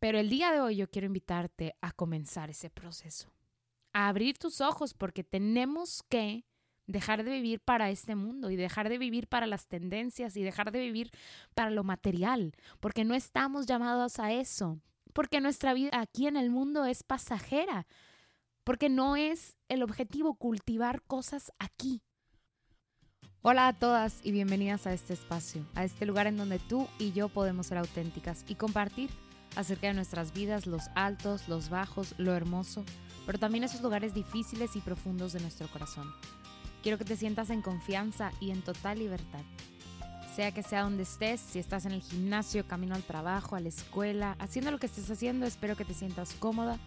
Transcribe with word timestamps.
Pero 0.00 0.18
el 0.18 0.30
día 0.30 0.50
de 0.50 0.60
hoy 0.60 0.76
yo 0.76 0.90
quiero 0.90 1.06
invitarte 1.06 1.76
a 1.82 1.92
comenzar 1.92 2.48
ese 2.48 2.70
proceso, 2.70 3.32
a 3.92 4.08
abrir 4.08 4.38
tus 4.38 4.62
ojos 4.62 4.94
porque 4.94 5.22
tenemos 5.22 6.02
que 6.08 6.46
dejar 6.86 7.22
de 7.22 7.30
vivir 7.30 7.60
para 7.60 7.90
este 7.90 8.14
mundo 8.14 8.50
y 8.50 8.56
dejar 8.56 8.88
de 8.88 8.96
vivir 8.96 9.28
para 9.28 9.46
las 9.46 9.68
tendencias 9.68 10.36
y 10.36 10.42
dejar 10.42 10.72
de 10.72 10.80
vivir 10.80 11.10
para 11.54 11.70
lo 11.70 11.84
material, 11.84 12.54
porque 12.80 13.04
no 13.04 13.14
estamos 13.14 13.66
llamados 13.66 14.18
a 14.18 14.32
eso, 14.32 14.80
porque 15.12 15.42
nuestra 15.42 15.74
vida 15.74 16.00
aquí 16.00 16.26
en 16.26 16.38
el 16.38 16.50
mundo 16.50 16.86
es 16.86 17.02
pasajera, 17.02 17.86
porque 18.64 18.88
no 18.88 19.16
es 19.16 19.54
el 19.68 19.82
objetivo 19.82 20.34
cultivar 20.34 21.02
cosas 21.02 21.52
aquí. 21.58 22.02
Hola 23.42 23.68
a 23.68 23.78
todas 23.78 24.20
y 24.24 24.32
bienvenidas 24.32 24.86
a 24.86 24.94
este 24.94 25.12
espacio, 25.12 25.64
a 25.74 25.84
este 25.84 26.06
lugar 26.06 26.26
en 26.26 26.38
donde 26.38 26.58
tú 26.58 26.88
y 26.98 27.12
yo 27.12 27.28
podemos 27.28 27.66
ser 27.66 27.78
auténticas 27.78 28.44
y 28.48 28.54
compartir 28.54 29.10
acerca 29.56 29.88
de 29.88 29.94
nuestras 29.94 30.32
vidas, 30.32 30.66
los 30.66 30.84
altos, 30.94 31.48
los 31.48 31.68
bajos, 31.70 32.14
lo 32.18 32.34
hermoso, 32.34 32.84
pero 33.26 33.38
también 33.38 33.64
esos 33.64 33.80
lugares 33.80 34.14
difíciles 34.14 34.76
y 34.76 34.80
profundos 34.80 35.32
de 35.32 35.40
nuestro 35.40 35.68
corazón. 35.68 36.12
Quiero 36.82 36.98
que 36.98 37.04
te 37.04 37.16
sientas 37.16 37.50
en 37.50 37.62
confianza 37.62 38.32
y 38.40 38.50
en 38.50 38.62
total 38.62 38.98
libertad. 38.98 39.42
Sea 40.34 40.52
que 40.52 40.62
sea 40.62 40.82
donde 40.82 41.02
estés, 41.02 41.40
si 41.40 41.58
estás 41.58 41.84
en 41.84 41.92
el 41.92 42.02
gimnasio, 42.02 42.66
camino 42.66 42.94
al 42.94 43.02
trabajo, 43.02 43.56
a 43.56 43.60
la 43.60 43.68
escuela, 43.68 44.36
haciendo 44.38 44.70
lo 44.70 44.78
que 44.78 44.86
estés 44.86 45.10
haciendo, 45.10 45.44
espero 45.44 45.76
que 45.76 45.84
te 45.84 45.94
sientas 45.94 46.34
cómoda 46.34 46.78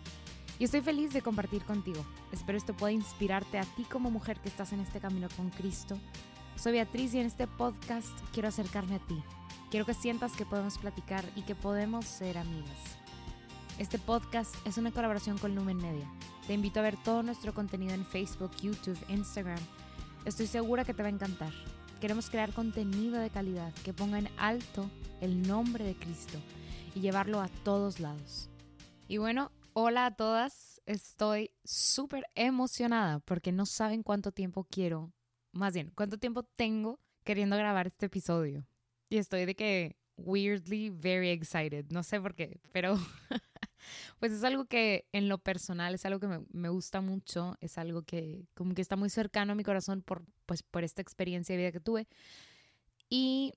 y 0.59 0.63
estoy 0.63 0.81
feliz 0.81 1.13
de 1.13 1.21
compartir 1.21 1.63
contigo. 1.63 2.05
Espero 2.31 2.57
esto 2.57 2.73
pueda 2.73 2.91
inspirarte 2.91 3.59
a 3.59 3.63
ti 3.63 3.83
como 3.83 4.11
mujer 4.11 4.39
que 4.39 4.49
estás 4.49 4.71
en 4.71 4.79
este 4.79 4.99
camino 4.99 5.27
con 5.35 5.49
Cristo. 5.49 5.97
Soy 6.55 6.73
Beatriz 6.73 7.13
y 7.13 7.19
en 7.19 7.27
este 7.27 7.47
podcast 7.47 8.17
quiero 8.31 8.47
acercarme 8.47 8.95
a 8.95 8.99
ti. 8.99 9.21
Quiero 9.73 9.87
que 9.87 9.95
sientas 9.95 10.35
que 10.35 10.45
podemos 10.45 10.77
platicar 10.77 11.25
y 11.35 11.41
que 11.41 11.55
podemos 11.55 12.05
ser 12.05 12.37
amigas. 12.37 12.77
Este 13.79 13.97
podcast 13.97 14.53
es 14.67 14.77
una 14.77 14.91
colaboración 14.91 15.39
con 15.39 15.55
Lumen 15.55 15.77
Media. 15.77 16.07
Te 16.45 16.53
invito 16.53 16.79
a 16.79 16.83
ver 16.83 16.95
todo 17.03 17.23
nuestro 17.23 17.55
contenido 17.55 17.95
en 17.95 18.05
Facebook, 18.05 18.51
YouTube, 18.61 18.99
Instagram 19.07 19.57
Estoy 20.25 20.45
segura 20.45 20.85
que 20.85 20.93
te 20.93 21.01
va 21.01 21.07
a 21.07 21.11
encantar. 21.11 21.51
Queremos 21.99 22.29
crear 22.29 22.53
contenido 22.53 23.19
de 23.19 23.31
calidad 23.31 23.73
que 23.83 23.93
ponga 23.93 24.19
en 24.19 24.29
alto 24.37 24.87
el 25.21 25.41
nombre 25.41 25.83
de 25.83 25.95
Cristo 25.95 26.37
y 26.93 26.99
llevarlo 26.99 27.41
a 27.41 27.47
todos 27.63 27.99
lados. 27.99 28.51
Y 29.07 29.17
bueno, 29.17 29.51
hola 29.73 30.05
a 30.05 30.15
todas. 30.15 30.83
Estoy 30.85 31.49
súper 31.63 32.27
emocionada 32.35 33.21
porque 33.21 33.51
no 33.51 33.65
saben 33.65 34.03
cuánto 34.03 34.31
tiempo 34.31 34.67
quiero, 34.69 35.11
más 35.51 35.73
bien, 35.73 35.91
cuánto 35.95 36.19
tiempo 36.19 36.43
tengo 36.43 36.99
queriendo 37.23 37.57
grabar 37.57 37.87
este 37.87 38.05
episodio. 38.05 38.67
Y 39.09 39.17
estoy 39.17 39.45
de 39.45 39.55
que 39.55 39.97
weirdly 40.17 40.89
very 40.89 41.29
excited. 41.29 41.85
No 41.89 42.03
sé 42.03 42.19
por 42.19 42.35
qué, 42.35 42.59
pero 42.71 42.97
pues 44.19 44.31
es 44.31 44.43
algo 44.43 44.65
que 44.65 45.07
en 45.11 45.29
lo 45.29 45.37
personal 45.37 45.93
es 45.95 46.05
algo 46.05 46.19
que 46.19 46.27
me, 46.51 46.69
gusta 46.69 47.01
mucho, 47.01 47.57
es 47.61 47.77
algo 47.77 48.03
que 48.03 48.47
como 48.53 48.73
que 48.73 48.81
está 48.81 48.95
muy 48.95 49.09
cercano 49.09 49.53
a 49.53 49.55
mi 49.55 49.63
corazón 49.63 50.01
por, 50.01 50.23
pues, 50.45 50.63
por 50.63 50.83
esta 50.83 51.01
experiencia 51.01 51.55
de 51.55 51.61
vida 51.61 51.71
que 51.71 51.79
tuve. 51.79 52.07
Y 53.09 53.53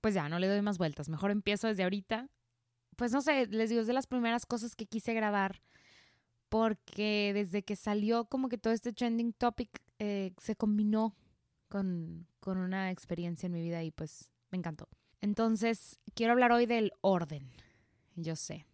pues 0.00 0.14
ya, 0.14 0.28
no 0.28 0.38
le 0.38 0.48
doy 0.48 0.60
más 0.62 0.78
vueltas, 0.78 1.08
mejor 1.08 1.30
empiezo 1.30 1.66
desde 1.66 1.84
ahorita. 1.84 2.28
Pues 2.96 3.10
no 3.12 3.22
sé, 3.22 3.46
les 3.46 3.70
digo, 3.70 3.80
es 3.80 3.86
de 3.86 3.92
las 3.92 4.06
primeras 4.06 4.46
cosas 4.46 4.76
que 4.76 4.86
quise 4.86 5.14
grabar 5.14 5.60
porque 6.48 7.32
desde 7.34 7.64
que 7.64 7.74
salió 7.74 8.26
como 8.26 8.48
que 8.48 8.58
todo 8.58 8.72
este 8.72 8.92
trending 8.92 9.32
topic 9.32 9.82
eh, 9.98 10.32
se 10.40 10.54
combinó 10.54 11.16
con, 11.68 12.28
con 12.38 12.58
una 12.58 12.92
experiencia 12.92 13.48
en 13.48 13.52
mi 13.54 13.62
vida 13.62 13.82
y 13.82 13.90
pues 13.90 14.30
me 14.54 14.58
encantó. 14.58 14.88
Entonces, 15.20 15.98
quiero 16.14 16.32
hablar 16.32 16.52
hoy 16.52 16.64
del 16.64 16.92
orden. 17.00 17.50
Yo 18.14 18.36
sé, 18.36 18.66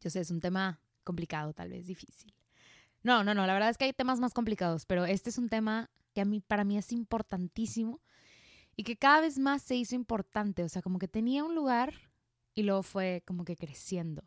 yo 0.00 0.08
sé, 0.08 0.20
es 0.20 0.30
un 0.30 0.40
tema 0.40 0.80
complicado, 1.04 1.52
tal 1.52 1.68
vez 1.68 1.86
difícil. 1.86 2.32
No, 3.02 3.22
no, 3.22 3.34
no, 3.34 3.46
la 3.46 3.52
verdad 3.52 3.68
es 3.68 3.76
que 3.76 3.84
hay 3.84 3.92
temas 3.92 4.18
más 4.18 4.32
complicados, 4.32 4.86
pero 4.86 5.04
este 5.04 5.28
es 5.28 5.36
un 5.36 5.50
tema 5.50 5.90
que 6.14 6.22
a 6.22 6.24
mí, 6.24 6.40
para 6.40 6.64
mí 6.64 6.78
es 6.78 6.92
importantísimo 6.92 8.00
y 8.74 8.84
que 8.84 8.96
cada 8.96 9.20
vez 9.20 9.38
más 9.38 9.60
se 9.60 9.76
hizo 9.76 9.94
importante, 9.94 10.64
o 10.64 10.68
sea, 10.70 10.80
como 10.80 10.98
que 10.98 11.08
tenía 11.08 11.44
un 11.44 11.54
lugar 11.54 11.92
y 12.54 12.62
luego 12.62 12.82
fue 12.82 13.22
como 13.26 13.44
que 13.44 13.56
creciendo. 13.56 14.24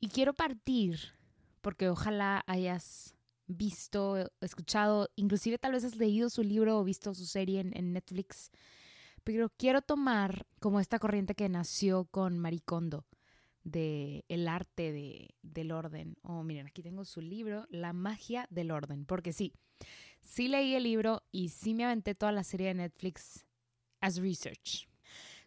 Y 0.00 0.08
quiero 0.08 0.34
partir, 0.34 0.98
porque 1.60 1.88
ojalá 1.88 2.42
hayas 2.48 3.14
visto, 3.46 4.28
escuchado, 4.40 5.10
inclusive 5.14 5.58
tal 5.58 5.72
vez 5.72 5.84
has 5.84 5.94
leído 5.94 6.28
su 6.28 6.42
libro 6.42 6.78
o 6.78 6.84
visto 6.84 7.14
su 7.14 7.24
serie 7.24 7.60
en, 7.60 7.76
en 7.76 7.92
Netflix, 7.92 8.50
pero 9.24 9.50
quiero 9.56 9.82
tomar 9.82 10.46
como 10.60 10.80
esta 10.80 10.98
corriente 10.98 11.34
que 11.34 11.48
nació 11.48 12.06
con 12.06 12.38
Maricondo 12.38 13.06
de 13.64 14.24
el 14.28 14.48
arte 14.48 14.92
de, 14.92 15.34
del 15.42 15.72
orden. 15.72 16.16
Oh, 16.22 16.42
miren, 16.42 16.66
aquí 16.66 16.82
tengo 16.82 17.04
su 17.04 17.20
libro, 17.20 17.66
La 17.70 17.92
magia 17.92 18.46
del 18.50 18.70
orden, 18.70 19.04
porque 19.04 19.32
sí, 19.32 19.52
sí 20.22 20.48
leí 20.48 20.74
el 20.74 20.84
libro 20.84 21.22
y 21.30 21.50
sí 21.50 21.74
me 21.74 21.84
aventé 21.84 22.14
toda 22.14 22.32
la 22.32 22.44
serie 22.44 22.68
de 22.68 22.74
Netflix 22.74 23.46
as 24.00 24.18
research. 24.18 24.88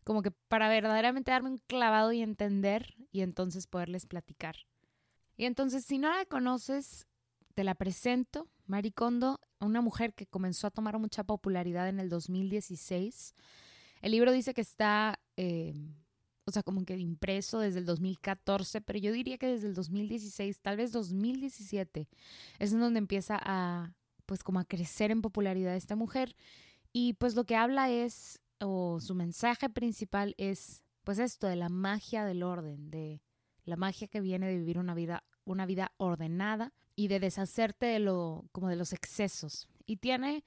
Como 0.04 0.22
que 0.22 0.32
para 0.32 0.68
verdaderamente 0.68 1.32
darme 1.32 1.50
un 1.50 1.62
clavado 1.68 2.12
y 2.12 2.22
entender 2.22 2.96
y 3.12 3.22
entonces 3.22 3.68
poderles 3.68 4.06
platicar. 4.06 4.56
Y 5.38 5.46
entonces, 5.46 5.86
si 5.86 5.98
no 5.98 6.10
la 6.10 6.26
conoces, 6.26 7.08
te 7.56 7.64
la 7.64 7.76
presento. 7.76 8.48
Maricondo, 8.66 9.40
una 9.60 9.82
mujer 9.82 10.14
que 10.14 10.28
comenzó 10.28 10.68
a 10.68 10.72
tomar 10.72 10.98
mucha 11.00 11.24
popularidad 11.24 11.90
en 11.90 12.00
el 12.00 12.10
2016. 12.10 13.36
El 14.02 14.12
libro 14.12 14.32
dice 14.32 14.54
que 14.54 14.62
está 14.62 15.20
eh, 15.38 15.74
o 16.46 16.52
sea, 16.52 16.64
como 16.64 16.84
que 16.86 16.98
impreso 16.98 17.60
desde 17.60 17.80
el 17.80 17.86
2014, 17.86 18.82
pero 18.82 19.00
yo 19.00 19.12
diría 19.12 19.38
que 19.38 19.48
desde 19.48 19.68
el 19.68 19.74
2016, 19.74 20.62
tal 20.62 20.78
vez 20.78 20.92
2017, 20.92 22.10
es 22.60 22.74
en 22.74 22.80
donde 22.80 22.98
empieza 22.98 23.40
a, 23.42 23.96
pues 24.26 24.44
como 24.44 24.60
a 24.60 24.66
crecer 24.66 25.12
en 25.12 25.22
popularidad 25.22 25.76
esta 25.76 25.96
mujer. 25.96 26.36
Y 26.92 27.14
pues 27.14 27.36
lo 27.36 27.46
que 27.46 27.56
habla 27.56 27.90
es, 27.90 28.42
o 28.60 29.00
su 29.00 29.16
mensaje 29.16 29.70
principal 29.70 30.36
es, 30.38 30.84
pues 31.04 31.20
esto, 31.20 31.48
de 31.48 31.56
la 31.56 31.70
magia 31.70 32.26
del 32.26 32.44
orden, 32.44 32.92
de 32.92 33.22
la 33.64 33.78
magia 33.78 34.08
que 34.08 34.20
viene 34.20 34.48
de 34.48 34.58
vivir 34.58 34.78
una 34.78 34.94
vida, 34.94 35.24
una 35.46 35.66
vida 35.66 35.94
ordenada 35.98 36.74
y 36.96 37.08
de 37.08 37.20
deshacerte 37.20 37.86
de 37.86 38.00
lo, 38.00 38.46
como 38.52 38.70
de 38.70 38.76
los 38.76 38.94
excesos. 38.94 39.68
Y 39.86 39.98
tiene, 39.98 40.44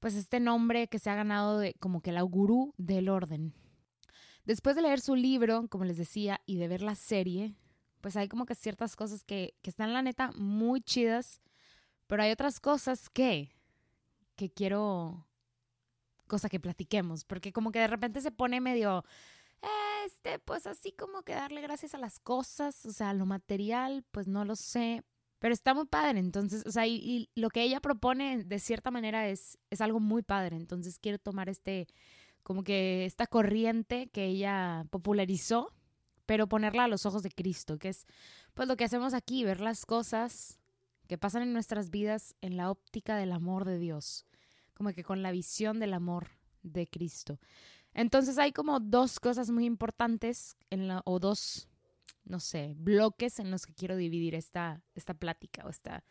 pues 0.00 0.14
este 0.14 0.40
nombre 0.40 0.88
que 0.88 0.98
se 0.98 1.10
ha 1.10 1.14
ganado 1.14 1.58
de 1.58 1.74
como 1.74 2.00
que 2.00 2.12
la 2.12 2.22
gurú 2.22 2.74
del 2.76 3.08
orden. 3.08 3.54
Después 4.44 4.76
de 4.76 4.82
leer 4.82 5.00
su 5.00 5.14
libro, 5.14 5.68
como 5.68 5.84
les 5.84 5.98
decía, 5.98 6.40
y 6.46 6.56
de 6.56 6.68
ver 6.68 6.82
la 6.82 6.94
serie, 6.94 7.54
pues 8.00 8.16
hay 8.16 8.28
como 8.28 8.46
que 8.46 8.54
ciertas 8.54 8.96
cosas 8.96 9.24
que, 9.24 9.54
que 9.62 9.70
están, 9.70 9.92
la 9.92 10.02
neta, 10.02 10.30
muy 10.36 10.80
chidas, 10.80 11.40
pero 12.06 12.22
hay 12.22 12.30
otras 12.30 12.60
cosas 12.60 13.10
que, 13.10 13.50
que 14.36 14.50
quiero, 14.50 15.26
cosa 16.26 16.48
que 16.48 16.60
platiquemos, 16.60 17.24
porque 17.24 17.52
como 17.52 17.72
que 17.72 17.80
de 17.80 17.88
repente 17.88 18.20
se 18.20 18.30
pone 18.30 18.60
medio, 18.60 19.04
este, 20.06 20.38
pues 20.38 20.66
así 20.66 20.92
como 20.92 21.22
que 21.22 21.34
darle 21.34 21.60
gracias 21.60 21.94
a 21.94 21.98
las 21.98 22.18
cosas, 22.18 22.86
o 22.86 22.92
sea, 22.92 23.12
lo 23.12 23.26
material, 23.26 24.04
pues 24.10 24.28
no 24.28 24.44
lo 24.44 24.56
sé, 24.56 25.02
pero 25.38 25.54
está 25.54 25.74
muy 25.74 25.86
padre, 25.86 26.18
entonces, 26.18 26.64
o 26.66 26.70
sea, 26.70 26.86
y, 26.86 27.30
lo 27.34 27.50
que 27.50 27.62
ella 27.62 27.80
propone 27.80 28.44
de 28.44 28.58
cierta 28.58 28.90
manera 28.90 29.28
es, 29.28 29.58
es 29.70 29.80
algo 29.80 30.00
muy 30.00 30.22
padre, 30.22 30.56
entonces 30.56 30.98
quiero 30.98 31.18
tomar 31.18 31.48
este, 31.48 31.86
como 32.42 32.64
que 32.64 33.04
esta 33.04 33.26
corriente 33.26 34.08
que 34.08 34.26
ella 34.26 34.86
popularizó, 34.90 35.72
pero 36.26 36.48
ponerla 36.48 36.84
a 36.84 36.88
los 36.88 37.06
ojos 37.06 37.22
de 37.22 37.30
Cristo, 37.30 37.78
que 37.78 37.88
es 37.88 38.06
pues 38.54 38.68
lo 38.68 38.76
que 38.76 38.84
hacemos 38.84 39.14
aquí, 39.14 39.44
ver 39.44 39.60
las 39.60 39.86
cosas 39.86 40.58
que 41.06 41.18
pasan 41.18 41.42
en 41.42 41.52
nuestras 41.52 41.90
vidas 41.90 42.34
en 42.42 42.56
la 42.56 42.70
óptica 42.70 43.16
del 43.16 43.32
amor 43.32 43.64
de 43.64 43.78
Dios, 43.78 44.26
como 44.74 44.92
que 44.92 45.04
con 45.04 45.22
la 45.22 45.32
visión 45.32 45.80
del 45.80 45.94
amor 45.94 46.28
de 46.62 46.86
Cristo. 46.86 47.38
Entonces 47.94 48.38
hay 48.38 48.52
como 48.52 48.78
dos 48.78 49.18
cosas 49.18 49.50
muy 49.50 49.64
importantes 49.64 50.56
en 50.70 50.86
la, 50.86 51.02
o 51.04 51.18
dos, 51.18 51.68
no 52.28 52.40
sé, 52.40 52.74
bloques 52.76 53.38
en 53.38 53.50
los 53.50 53.66
que 53.66 53.74
quiero 53.74 53.96
dividir 53.96 54.34
esta, 54.34 54.82
esta 54.94 55.14
plática 55.14 55.64
o 55.64 55.70
esta 55.70 56.04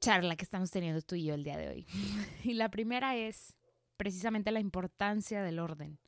charla 0.00 0.36
que 0.36 0.44
estamos 0.44 0.70
teniendo 0.70 1.02
tú 1.02 1.16
y 1.16 1.24
yo 1.24 1.34
el 1.34 1.44
día 1.44 1.58
de 1.58 1.68
hoy. 1.68 1.86
y 2.44 2.54
la 2.54 2.70
primera 2.70 3.16
es 3.16 3.54
precisamente 3.96 4.50
la 4.50 4.60
importancia 4.60 5.42
del 5.42 5.58
orden. 5.58 5.98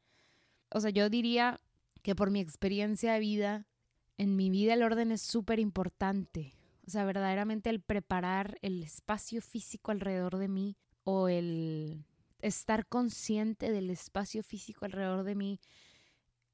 O 0.71 0.81
sea, 0.81 0.91
yo 0.91 1.11
diría 1.11 1.61
que 2.03 2.15
por 2.15 2.31
mi 2.31 2.41
experiencia 2.41 3.12
de 3.12 3.21
vida, 3.21 3.67
en 4.17 4.37
mi 4.37 4.50
vida 4.50 4.75
el 4.75 4.82
orden 4.82 5.12
es 5.12 5.21
súper 5.21 5.59
importante. 5.59 6.55
O 6.87 6.91
sea, 6.91 7.05
verdaderamente 7.05 7.71
el 7.71 7.81
preparar 7.81 8.59
el 8.62 8.82
espacio 8.82 9.43
físico 9.43 9.91
alrededor 9.91 10.38
de 10.38 10.49
mí 10.49 10.76
o 11.05 11.29
el 11.29 12.06
estar 12.41 12.87
consciente 12.87 13.71
del 13.71 13.91
espacio 13.91 14.43
físico 14.43 14.85
alrededor 14.85 15.25
de 15.25 15.35
mí 15.35 15.61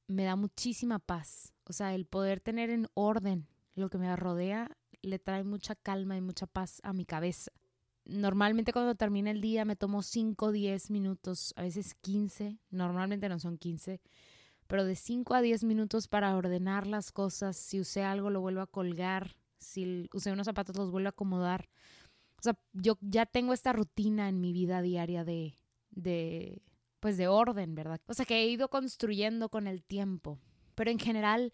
me 0.08 0.24
da 0.24 0.34
muchísima 0.34 0.98
paz. 0.98 1.54
O 1.64 1.72
sea, 1.72 1.94
el 1.94 2.06
poder 2.06 2.40
tener 2.40 2.70
en 2.70 2.88
orden 2.94 3.46
lo 3.74 3.88
que 3.88 3.98
me 3.98 4.14
rodea 4.16 4.76
le 5.02 5.20
trae 5.20 5.44
mucha 5.44 5.76
calma 5.76 6.16
y 6.16 6.20
mucha 6.20 6.46
paz 6.46 6.80
a 6.82 6.92
mi 6.92 7.04
cabeza 7.04 7.52
normalmente 8.08 8.72
cuando 8.72 8.94
termina 8.94 9.30
el 9.30 9.40
día 9.40 9.64
me 9.64 9.76
tomo 9.76 10.02
5, 10.02 10.50
10 10.50 10.90
minutos, 10.90 11.52
a 11.56 11.62
veces 11.62 11.94
15, 11.94 12.58
normalmente 12.70 13.28
no 13.28 13.38
son 13.38 13.58
15, 13.58 14.00
pero 14.66 14.84
de 14.84 14.96
5 14.96 15.34
a 15.34 15.42
10 15.42 15.64
minutos 15.64 16.08
para 16.08 16.36
ordenar 16.36 16.86
las 16.86 17.12
cosas. 17.12 17.56
Si 17.56 17.80
usé 17.80 18.02
algo, 18.02 18.30
lo 18.30 18.40
vuelvo 18.40 18.62
a 18.62 18.66
colgar. 18.66 19.36
Si 19.58 20.08
usé 20.12 20.32
unos 20.32 20.46
zapatos, 20.46 20.76
los 20.76 20.90
vuelvo 20.90 21.08
a 21.08 21.10
acomodar. 21.10 21.68
O 22.38 22.42
sea, 22.42 22.58
yo 22.72 22.98
ya 23.00 23.26
tengo 23.26 23.52
esta 23.52 23.72
rutina 23.72 24.28
en 24.28 24.40
mi 24.40 24.52
vida 24.52 24.82
diaria 24.82 25.24
de, 25.24 25.54
de, 25.90 26.62
pues 27.00 27.16
de 27.16 27.28
orden, 27.28 27.74
¿verdad? 27.74 28.00
O 28.06 28.14
sea, 28.14 28.24
que 28.24 28.42
he 28.42 28.48
ido 28.48 28.68
construyendo 28.68 29.48
con 29.48 29.66
el 29.66 29.82
tiempo. 29.82 30.38
Pero 30.74 30.90
en 30.90 30.98
general, 30.98 31.52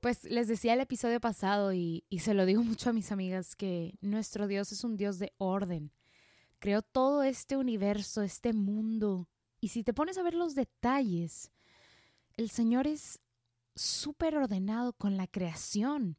pues 0.00 0.24
les 0.24 0.48
decía 0.48 0.74
el 0.74 0.80
episodio 0.80 1.20
pasado 1.20 1.72
y, 1.72 2.04
y 2.08 2.20
se 2.20 2.34
lo 2.34 2.46
digo 2.46 2.62
mucho 2.64 2.90
a 2.90 2.92
mis 2.92 3.12
amigas 3.12 3.56
que 3.56 3.98
nuestro 4.00 4.46
Dios 4.46 4.72
es 4.72 4.84
un 4.84 4.96
Dios 4.96 5.18
de 5.18 5.32
orden. 5.38 5.92
Creó 6.58 6.82
todo 6.82 7.22
este 7.22 7.56
universo, 7.56 8.22
este 8.22 8.52
mundo. 8.52 9.28
Y 9.60 9.68
si 9.68 9.82
te 9.84 9.94
pones 9.94 10.18
a 10.18 10.22
ver 10.22 10.34
los 10.34 10.54
detalles, 10.54 11.50
el 12.36 12.50
Señor 12.50 12.86
es 12.86 13.20
súper 13.74 14.36
ordenado 14.36 14.92
con 14.92 15.16
la 15.16 15.26
creación. 15.26 16.16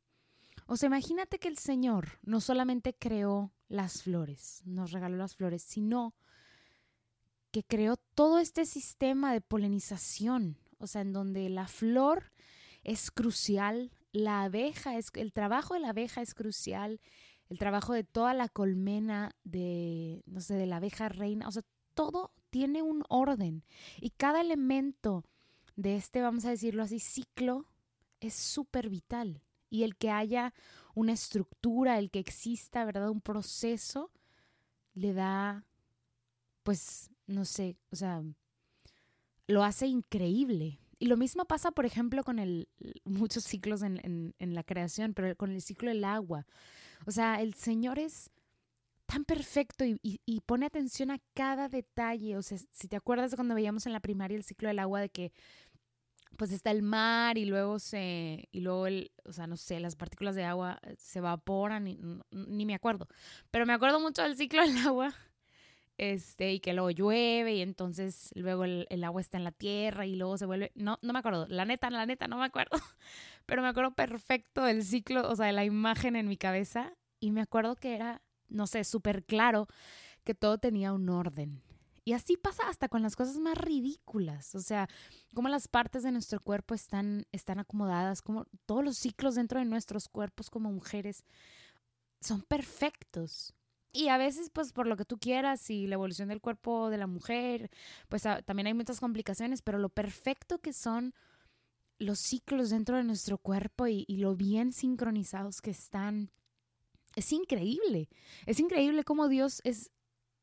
O 0.65 0.77
sea, 0.77 0.87
imagínate 0.87 1.39
que 1.39 1.47
el 1.47 1.57
Señor 1.57 2.19
no 2.21 2.41
solamente 2.41 2.93
creó 2.93 3.53
las 3.67 4.03
flores, 4.03 4.61
nos 4.65 4.91
regaló 4.91 5.17
las 5.17 5.35
flores, 5.35 5.61
sino 5.63 6.15
que 7.53 7.63
creó 7.63 7.97
todo 8.15 8.39
este 8.39 8.65
sistema 8.65 9.31
de 9.31 9.39
polinización, 9.39 10.57
o 10.79 10.87
sea, 10.87 11.01
en 11.01 11.13
donde 11.13 11.49
la 11.49 11.67
flor 11.67 12.31
es 12.83 13.11
crucial, 13.11 13.91
la 14.11 14.41
abeja 14.41 14.97
es, 14.97 15.11
el 15.13 15.33
trabajo 15.33 15.75
de 15.75 15.79
la 15.79 15.89
abeja 15.89 16.23
es 16.23 16.33
crucial, 16.33 16.99
el 17.49 17.59
trabajo 17.59 17.93
de 17.93 18.03
toda 18.03 18.33
la 18.33 18.49
colmena 18.49 19.35
de, 19.43 20.23
no 20.25 20.41
sé, 20.41 20.55
de 20.55 20.65
la 20.65 20.77
abeja 20.77 21.09
reina, 21.09 21.47
o 21.47 21.51
sea, 21.51 21.61
todo 21.93 22.31
tiene 22.49 22.81
un 22.81 23.03
orden 23.07 23.63
y 24.01 24.09
cada 24.09 24.41
elemento 24.41 25.23
de 25.75 25.95
este, 25.95 26.23
vamos 26.23 26.45
a 26.45 26.49
decirlo 26.49 26.81
así, 26.81 26.99
ciclo 26.99 27.67
es 28.19 28.33
súper 28.33 28.89
vital. 28.89 29.43
Y 29.69 29.83
el 29.83 29.95
que 29.95 30.09
haya 30.09 30.55
una 30.95 31.13
estructura, 31.13 31.99
el 31.99 32.09
que 32.09 32.19
exista, 32.19 32.83
¿verdad? 32.85 33.09
Un 33.09 33.21
proceso, 33.21 34.11
le 34.93 35.13
da, 35.13 35.65
pues, 36.61 37.12
no 37.27 37.45
sé, 37.45 37.77
o 37.91 37.95
sea, 37.95 38.23
lo 39.47 39.63
hace 39.63 39.87
increíble. 39.87 40.79
Y 40.99 41.07
lo 41.07 41.17
mismo 41.17 41.45
pasa, 41.45 41.71
por 41.71 41.85
ejemplo, 41.85 42.23
con 42.23 42.39
el, 42.39 42.69
muchos 43.03 43.43
ciclos 43.43 43.81
en, 43.81 44.33
en 44.37 44.55
la 44.55 44.63
creación, 44.63 45.13
pero 45.13 45.35
con 45.35 45.51
el 45.51 45.61
ciclo 45.61 45.89
del 45.89 46.03
agua. 46.03 46.45
O 47.05 47.11
sea, 47.11 47.41
el 47.41 47.53
Señor 47.53 47.99
es 47.99 48.31
tan 49.05 49.25
perfecto 49.25 49.85
y, 49.85 50.41
pone 50.45 50.65
atención 50.65 51.11
a 51.11 51.19
cada 51.33 51.69
detalle. 51.69 52.37
O 52.37 52.41
sea, 52.41 52.57
si 52.71 52.87
te 52.87 52.95
acuerdas 52.95 53.35
cuando 53.35 53.55
veíamos 53.55 53.85
en 53.85 53.93
la 53.93 53.99
primaria 53.99 54.37
el 54.37 54.43
ciclo 54.43 54.69
del 54.69 54.79
agua 54.79 55.01
de 55.01 55.09
que 55.09 55.31
pues 56.35 56.51
está 56.51 56.71
el 56.71 56.81
mar 56.81 57.37
y 57.37 57.45
luego 57.45 57.77
se 57.77 58.49
y 58.51 58.61
luego 58.61 58.87
el, 58.87 59.11
o 59.23 59.31
sea, 59.31 59.45
no 59.45 59.55
sé, 59.55 59.79
las 59.79 59.95
partículas 59.95 60.33
de 60.33 60.45
agua 60.45 60.79
eh, 60.81 60.95
se 60.97 61.19
evaporan 61.19 61.87
y 61.87 61.99
ni 62.31 62.65
me 62.65 62.73
acuerdo, 62.73 63.07
pero 63.51 63.67
me 63.67 63.73
acuerdo 63.73 63.99
mucho 63.99 64.23
del 64.23 64.35
ciclo 64.35 64.61
del 64.61 64.77
agua. 64.87 65.13
Este, 65.97 66.53
y 66.53 66.59
que 66.59 66.73
luego 66.73 66.89
llueve 66.89 67.53
y 67.53 67.61
entonces 67.61 68.31
luego 68.33 68.63
el, 68.63 68.87
el, 68.89 69.03
agua 69.03 69.21
está 69.21 69.37
en 69.37 69.43
la 69.43 69.51
tierra 69.51 70.07
y 70.07 70.15
luego 70.15 70.39
se 70.39 70.47
vuelve, 70.47 70.71
no, 70.73 70.97
no 71.03 71.13
me 71.13 71.19
acuerdo, 71.19 71.45
la 71.47 71.65
neta, 71.65 71.91
la 71.91 72.07
neta, 72.07 72.27
no 72.27 72.37
me 72.37 72.45
acuerdo, 72.45 72.71
pero 73.45 73.61
me 73.61 73.67
acuerdo 73.67 73.93
perfecto 73.93 74.63
del 74.63 74.83
ciclo, 74.83 75.29
o 75.29 75.35
sea, 75.35 75.45
de 75.45 75.53
la 75.53 75.65
imagen 75.65 76.15
en 76.15 76.27
mi 76.27 76.35
cabeza 76.35 76.93
y 77.19 77.29
me 77.29 77.41
acuerdo 77.41 77.75
que 77.75 77.93
era 77.93 78.23
no 78.53 78.67
sé, 78.67 78.83
súper 78.83 79.25
claro 79.25 79.67
que 80.23 80.35
todo 80.35 80.57
tenía 80.57 80.93
un 80.93 81.09
orden. 81.09 81.61
Y 82.05 82.13
así 82.13 82.35
pasa 82.37 82.63
hasta 82.69 82.89
con 82.89 83.01
las 83.01 83.15
cosas 83.15 83.37
más 83.37 83.57
ridículas, 83.57 84.55
o 84.55 84.59
sea, 84.59 84.89
cómo 85.33 85.47
las 85.47 85.67
partes 85.69 86.03
de 86.03 86.11
nuestro 86.11 86.41
cuerpo 86.41 86.73
están, 86.73 87.25
están 87.31 87.59
acomodadas, 87.59 88.21
como 88.21 88.45
todos 88.65 88.83
los 88.83 88.97
ciclos 88.97 89.35
dentro 89.35 89.59
de 89.59 89.65
nuestros 89.65 90.09
cuerpos 90.09 90.49
como 90.49 90.71
mujeres 90.71 91.23
son 92.19 92.41
perfectos. 92.41 93.53
Y 93.93 94.09
a 94.09 94.17
veces, 94.17 94.49
pues 94.49 94.73
por 94.73 94.87
lo 94.87 94.97
que 94.97 95.05
tú 95.05 95.17
quieras 95.17 95.69
y 95.69 95.87
la 95.87 95.95
evolución 95.95 96.27
del 96.29 96.41
cuerpo 96.41 96.89
de 96.89 96.97
la 96.97 97.07
mujer, 97.07 97.69
pues 98.09 98.23
también 98.45 98.67
hay 98.67 98.73
muchas 98.73 98.99
complicaciones, 98.99 99.61
pero 99.61 99.77
lo 99.77 99.89
perfecto 99.89 100.59
que 100.59 100.73
son 100.73 101.13
los 101.99 102.19
ciclos 102.19 102.71
dentro 102.71 102.97
de 102.97 103.03
nuestro 103.03 103.37
cuerpo 103.37 103.87
y 103.87 104.05
lo 104.17 104.35
bien 104.35 104.73
sincronizados 104.73 105.61
que 105.61 105.69
están 105.69 106.31
es 107.15 107.31
increíble. 107.31 108.09
Es 108.45 108.59
increíble 108.59 109.03
cómo 109.03 109.27
Dios 109.27 109.61
es 109.63 109.91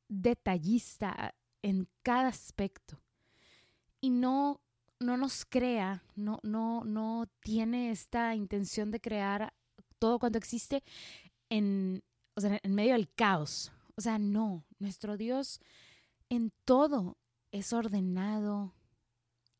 detallista 0.08 1.34
en 1.62 1.88
cada 2.02 2.28
aspecto. 2.28 3.00
Y 4.00 4.10
no, 4.10 4.60
no 4.98 5.16
nos 5.16 5.44
crea, 5.44 6.02
no, 6.14 6.40
no, 6.42 6.84
no 6.84 7.26
tiene 7.40 7.90
esta 7.90 8.34
intención 8.34 8.90
de 8.90 9.00
crear 9.00 9.52
todo 9.98 10.18
cuanto 10.18 10.38
existe 10.38 10.82
en, 11.50 12.02
en 12.44 12.74
medio 12.74 12.92
del 12.92 13.12
caos. 13.12 13.72
O 13.96 14.00
sea, 14.00 14.18
no, 14.18 14.64
nuestro 14.78 15.16
Dios 15.16 15.60
en 16.28 16.52
todo 16.64 17.18
es 17.52 17.72
ordenado 17.72 18.74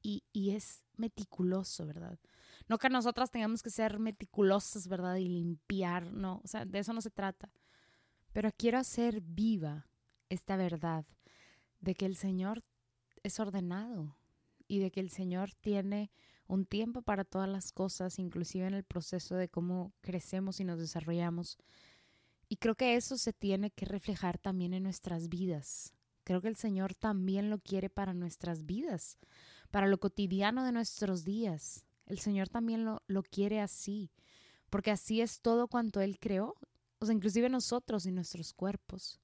y, 0.03 0.25
y 0.33 0.51
es 0.51 0.83
meticuloso, 0.97 1.87
¿verdad? 1.87 2.19
No 2.69 2.79
que 2.79 2.89
nosotras 2.89 3.31
tengamos 3.31 3.63
que 3.63 3.71
ser 3.71 3.99
meticulosas, 3.99 4.87
¿verdad? 4.87 5.17
Y 5.17 5.29
limpiar, 5.29 6.13
no, 6.13 6.41
o 6.45 6.49
sea, 6.49 6.65
de 6.65 6.79
eso 6.79 6.93
no 6.93 7.01
se 7.01 7.11
trata. 7.11 7.51
Pero 8.33 8.51
quiero 8.57 8.79
hacer 8.79 9.21
viva 9.21 9.89
esta 10.29 10.57
verdad 10.57 11.05
de 11.81 11.95
que 11.95 12.07
el 12.07 12.17
Señor 12.17 12.63
es 13.23 13.41
ordenado 13.41 14.17
y 14.69 14.79
de 14.79 14.91
que 14.91 15.01
el 15.01 15.11
Señor 15.11 15.53
tiene 15.55 16.13
un 16.47 16.65
tiempo 16.65 17.03
para 17.03 17.25
todas 17.25 17.49
las 17.49 17.73
cosas, 17.73 18.19
inclusive 18.19 18.67
en 18.67 18.75
el 18.75 18.85
proceso 18.85 19.35
de 19.37 19.49
cómo 19.49 19.93
crecemos 20.01 20.61
y 20.61 20.65
nos 20.65 20.79
desarrollamos. 20.79 21.59
Y 22.51 22.57
creo 22.57 22.75
que 22.75 22.97
eso 22.97 23.17
se 23.17 23.33
tiene 23.33 23.71
que 23.71 23.87
reflejar 23.87 24.37
también 24.37 24.75
en 24.75 24.83
nuestras 24.83 25.29
vidas. 25.29 25.95
Creo 26.25 26.41
que 26.41 26.49
el 26.49 26.57
Señor 26.57 26.97
también 26.97 27.49
lo 27.49 27.61
quiere 27.61 27.89
para 27.89 28.13
nuestras 28.13 28.67
vidas, 28.67 29.19
para 29.71 29.87
lo 29.87 30.01
cotidiano 30.01 30.65
de 30.65 30.73
nuestros 30.73 31.25
días. 31.25 31.85
El 32.07 32.19
Señor 32.19 32.49
también 32.49 32.85
lo, 32.85 33.05
lo 33.07 33.23
quiere 33.23 33.61
así, 33.61 34.11
porque 34.69 34.91
así 34.91 35.21
es 35.21 35.41
todo 35.41 35.69
cuanto 35.69 36.01
Él 36.01 36.19
creó, 36.19 36.57
o 36.99 37.07
sea, 37.07 37.15
inclusive 37.15 37.49
nosotros 37.49 38.05
y 38.05 38.11
nuestros 38.11 38.53
cuerpos. 38.53 39.21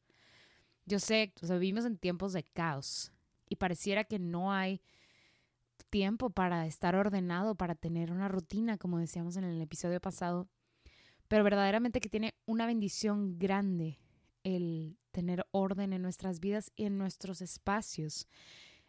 Yo 0.85 1.01
sé, 1.01 1.35
o 1.43 1.47
sea, 1.47 1.59
vivimos 1.59 1.85
en 1.85 1.99
tiempos 1.99 2.33
de 2.33 2.45
caos 2.45 3.11
y 3.49 3.57
pareciera 3.57 4.05
que 4.05 4.21
no 4.21 4.53
hay 4.53 4.81
tiempo 5.91 6.31
para 6.31 6.65
estar 6.67 6.95
ordenado, 6.95 7.57
para 7.57 7.75
tener 7.75 8.13
una 8.13 8.29
rutina, 8.29 8.79
como 8.79 9.01
decíamos 9.01 9.37
en 9.37 9.43
el 9.43 9.61
episodio 9.61 10.01
pasado, 10.01 10.49
pero 11.29 11.45
verdaderamente 11.45 12.01
que 12.01 12.09
tiene 12.09 12.35
una 12.47 12.67
bendición 12.67 13.39
grande 13.39 13.99
el 14.45 14.97
tener 15.11 15.45
orden 15.51 15.93
en 15.93 16.03
nuestras 16.03 16.41
vidas 16.41 16.71
y 16.77 16.85
en 16.85 16.99
nuestros 16.99 17.41
espacios, 17.41 18.29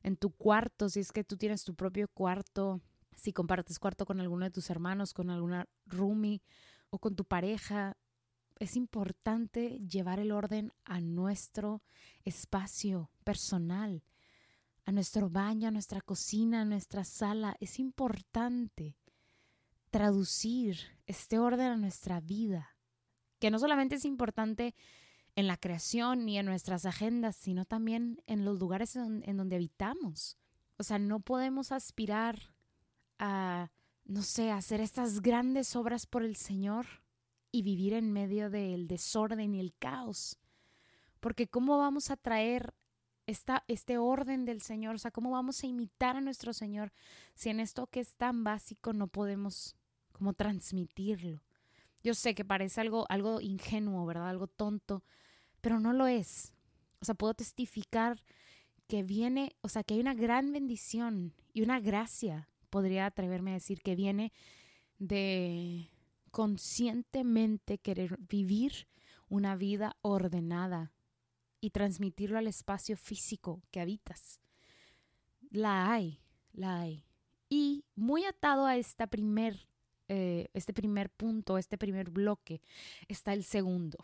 en 0.03 0.17
tu 0.17 0.31
cuarto, 0.31 0.89
si 0.89 0.99
es 0.99 1.11
que 1.11 1.23
tú 1.23 1.37
tienes 1.37 1.63
tu 1.63 1.73
propio 1.73 2.07
cuarto, 2.07 2.81
si 3.15 3.33
compartes 3.33 3.79
cuarto 3.79 4.05
con 4.05 4.19
alguno 4.19 4.45
de 4.45 4.51
tus 4.51 4.69
hermanos, 4.69 5.13
con 5.13 5.29
alguna 5.29 5.67
roomie 5.87 6.43
o 6.91 6.99
con 6.99 7.15
tu 7.15 7.25
pareja, 7.25 7.97
es 8.59 8.75
importante 8.75 9.79
llevar 9.79 10.19
el 10.19 10.31
orden 10.31 10.73
a 10.85 11.01
nuestro 11.01 11.81
espacio 12.23 13.09
personal, 13.23 14.03
a 14.85 14.91
nuestro 14.91 15.29
baño, 15.29 15.67
a 15.67 15.71
nuestra 15.71 16.01
cocina, 16.01 16.61
a 16.61 16.65
nuestra 16.65 17.03
sala. 17.03 17.55
Es 17.59 17.79
importante 17.79 18.95
traducir 19.89 20.79
este 21.05 21.39
orden 21.39 21.67
a 21.67 21.77
nuestra 21.77 22.19
vida, 22.19 22.75
que 23.39 23.51
no 23.51 23.59
solamente 23.59 23.95
es 23.95 24.05
importante 24.05 24.75
en 25.35 25.47
la 25.47 25.57
creación 25.57 26.25
ni 26.25 26.37
en 26.37 26.45
nuestras 26.45 26.85
agendas, 26.85 27.35
sino 27.35 27.65
también 27.65 28.21
en 28.25 28.43
los 28.43 28.59
lugares 28.59 28.95
en, 28.95 29.23
en 29.25 29.37
donde 29.37 29.55
habitamos. 29.55 30.37
O 30.77 30.83
sea, 30.83 30.99
no 30.99 31.19
podemos 31.19 31.71
aspirar 31.71 32.53
a, 33.19 33.71
no 34.05 34.21
sé, 34.21 34.51
hacer 34.51 34.81
estas 34.81 35.21
grandes 35.21 35.75
obras 35.75 36.05
por 36.05 36.23
el 36.23 36.35
Señor 36.35 36.85
y 37.51 37.61
vivir 37.61 37.93
en 37.93 38.11
medio 38.11 38.49
del 38.49 38.87
desorden 38.87 39.55
y 39.55 39.59
el 39.59 39.73
caos. 39.77 40.39
Porque 41.19 41.47
¿cómo 41.47 41.77
vamos 41.77 42.11
a 42.11 42.17
traer 42.17 42.73
este 43.27 43.97
orden 43.97 44.45
del 44.45 44.61
Señor? 44.61 44.95
O 44.95 44.97
sea, 44.97 45.11
¿cómo 45.11 45.31
vamos 45.31 45.63
a 45.63 45.67
imitar 45.67 46.15
a 46.15 46.21
nuestro 46.21 46.53
Señor 46.53 46.91
si 47.35 47.49
en 47.49 47.59
esto 47.59 47.87
que 47.87 47.99
es 47.99 48.15
tan 48.15 48.43
básico 48.43 48.93
no 48.93 49.07
podemos 49.07 49.75
como 50.13 50.33
transmitirlo? 50.33 51.43
Yo 52.03 52.13
sé 52.13 52.33
que 52.33 52.45
parece 52.45 52.81
algo, 52.81 53.05
algo 53.09 53.41
ingenuo, 53.41 54.05
¿verdad? 54.05 54.29
Algo 54.29 54.47
tonto, 54.47 55.03
pero 55.61 55.79
no 55.79 55.93
lo 55.93 56.07
es. 56.07 56.53
O 57.01 57.05
sea, 57.05 57.15
puedo 57.15 57.33
testificar 57.33 58.23
que 58.87 59.03
viene, 59.03 59.55
o 59.61 59.69
sea, 59.69 59.83
que 59.83 59.95
hay 59.95 59.99
una 59.99 60.13
gran 60.13 60.53
bendición 60.53 61.33
y 61.53 61.61
una 61.61 61.79
gracia 61.79 62.49
podría 62.69 63.05
atreverme 63.05 63.51
a 63.51 63.55
decir 63.55 63.81
que 63.81 63.95
viene 63.95 64.31
de 64.99 65.89
conscientemente 66.31 67.77
querer 67.77 68.17
vivir 68.19 68.87
una 69.29 69.55
vida 69.55 69.97
ordenada 70.01 70.93
y 71.67 71.69
transmitirlo 71.69 72.37
al 72.37 72.47
espacio 72.47 72.95
físico 72.95 73.61
que 73.71 73.81
habitas. 73.81 74.39
La 75.49 75.91
hay, 75.91 76.21
la 76.53 76.79
hay. 76.79 77.03
Y 77.49 77.83
muy 77.93 78.23
atado 78.23 78.65
a 78.65 78.77
esta 78.77 79.07
primer, 79.07 79.67
eh, 80.07 80.47
este 80.53 80.71
primer 80.71 81.09
punto, 81.09 81.57
este 81.57 81.77
primer 81.77 82.09
bloque, 82.09 82.61
está 83.09 83.33
el 83.33 83.43
segundo. 83.43 83.97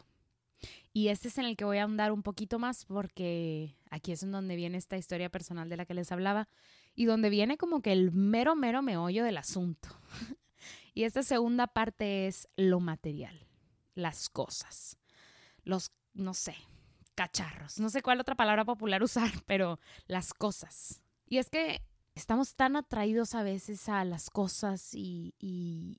Y 0.91 1.07
este 1.07 1.29
es 1.29 1.37
en 1.37 1.45
el 1.45 1.55
que 1.55 1.63
voy 1.63 1.77
a 1.77 1.85
andar 1.85 2.11
un 2.11 2.21
poquito 2.21 2.59
más 2.59 2.83
porque 2.83 3.77
aquí 3.89 4.11
es 4.11 4.23
en 4.23 4.33
donde 4.33 4.57
viene 4.57 4.77
esta 4.77 4.97
historia 4.97 5.29
personal 5.29 5.69
de 5.69 5.77
la 5.77 5.85
que 5.85 5.93
les 5.93 6.11
hablaba 6.11 6.49
y 6.95 7.05
donde 7.05 7.29
viene 7.29 7.57
como 7.57 7.81
que 7.81 7.93
el 7.93 8.11
mero, 8.11 8.55
mero 8.57 8.81
meollo 8.81 9.23
del 9.23 9.37
asunto. 9.37 9.87
y 10.93 11.03
esta 11.03 11.23
segunda 11.23 11.67
parte 11.67 12.27
es 12.27 12.49
lo 12.57 12.81
material, 12.81 13.47
las 13.95 14.27
cosas, 14.27 14.97
los, 15.63 15.93
no 16.13 16.33
sé, 16.33 16.55
cacharros, 17.15 17.79
no 17.79 17.89
sé 17.89 18.01
cuál 18.01 18.19
otra 18.19 18.35
palabra 18.35 18.65
popular 18.65 19.03
usar, 19.03 19.29
pero 19.45 19.79
las 20.07 20.33
cosas. 20.33 21.01
Y 21.27 21.37
es 21.37 21.49
que 21.49 21.81
estamos 22.15 22.55
tan 22.55 22.75
atraídos 22.75 23.33
a 23.35 23.43
veces 23.43 23.89
a 23.89 24.05
las 24.05 24.29
cosas 24.29 24.93
y, 24.93 25.33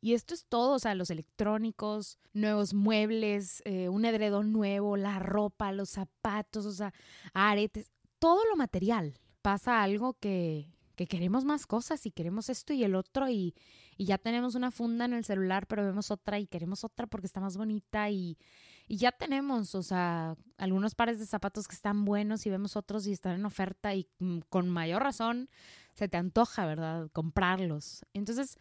esto 0.03 0.35
es 0.35 0.47
todo, 0.47 0.75
o 0.75 0.79
sea, 0.79 0.95
los 0.95 1.11
electrónicos, 1.11 2.19
nuevos 2.33 2.73
muebles, 2.73 3.63
eh, 3.65 3.89
un 3.89 4.05
edredón 4.05 4.53
nuevo, 4.53 4.97
la 4.97 5.19
ropa, 5.19 5.73
los 5.73 5.91
zapatos, 5.91 6.67
o 6.67 6.73
sea, 6.73 6.93
aretes, 7.33 7.91
todo 8.19 8.45
lo 8.47 8.57
material. 8.57 9.19
Pasa 9.43 9.83
algo 9.83 10.15
que, 10.15 10.71
que 10.95 11.07
queremos 11.07 11.45
más 11.45 11.67
cosas 11.67 12.07
y 12.07 12.11
queremos 12.11 12.49
esto 12.49 12.73
y 12.73 12.85
el 12.85 12.95
otro 12.95 13.29
y, 13.29 13.55
y, 13.97 14.07
ya 14.07 14.19
tenemos 14.19 14.55
una 14.55 14.71
funda 14.71 15.05
en 15.05 15.13
el 15.15 15.25
celular, 15.25 15.67
pero 15.67 15.85
vemos 15.85 16.11
otra 16.11 16.39
y 16.39 16.47
queremos 16.47 16.85
otra 16.85 17.07
porque 17.07 17.27
está 17.27 17.41
más 17.41 17.57
bonita 17.57 18.09
y, 18.11 18.39
y 18.87 18.99
ya 18.99 19.13
tenemos, 19.13 19.75
o 19.75 19.83
sea, 19.83 20.37
algunos 20.59 20.95
pares 20.95 21.19
de 21.19 21.27
zapatos 21.27 21.69
que 21.69 21.75
están 21.75 22.05
buenos 22.05 22.47
y 22.47 22.51
vemos 22.51 22.77
otros 22.77 23.07
y 23.07 23.13
están 23.13 23.35
en 23.37 23.47
oferta 23.47 23.95
y 23.95 24.09
mm, 24.19 24.41
con 24.51 24.69
mayor 24.69 25.03
razón 25.03 25.49
se 25.95 26.09
te 26.09 26.17
antoja, 26.17 26.67
¿verdad? 26.67 27.09
Comprarlos. 27.13 28.05
Entonces, 28.13 28.59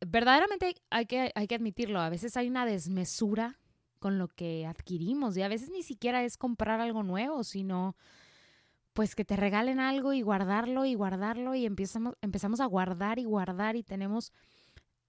verdaderamente 0.00 0.76
hay 0.90 1.06
que, 1.06 1.32
hay 1.34 1.46
que 1.46 1.54
admitirlo, 1.54 2.00
a 2.00 2.08
veces 2.08 2.36
hay 2.36 2.48
una 2.48 2.64
desmesura 2.66 3.58
con 3.98 4.18
lo 4.18 4.28
que 4.28 4.66
adquirimos 4.66 5.36
y 5.36 5.42
a 5.42 5.48
veces 5.48 5.70
ni 5.70 5.82
siquiera 5.82 6.22
es 6.22 6.36
comprar 6.36 6.80
algo 6.80 7.02
nuevo, 7.02 7.44
sino 7.44 7.96
pues 8.92 9.14
que 9.14 9.26
te 9.26 9.36
regalen 9.36 9.78
algo 9.78 10.14
y 10.14 10.22
guardarlo 10.22 10.86
y 10.86 10.94
guardarlo 10.94 11.54
y 11.54 11.66
empezamos, 11.66 12.14
empezamos 12.22 12.60
a 12.60 12.66
guardar 12.66 13.18
y 13.18 13.24
guardar 13.24 13.76
y 13.76 13.82
tenemos, 13.82 14.32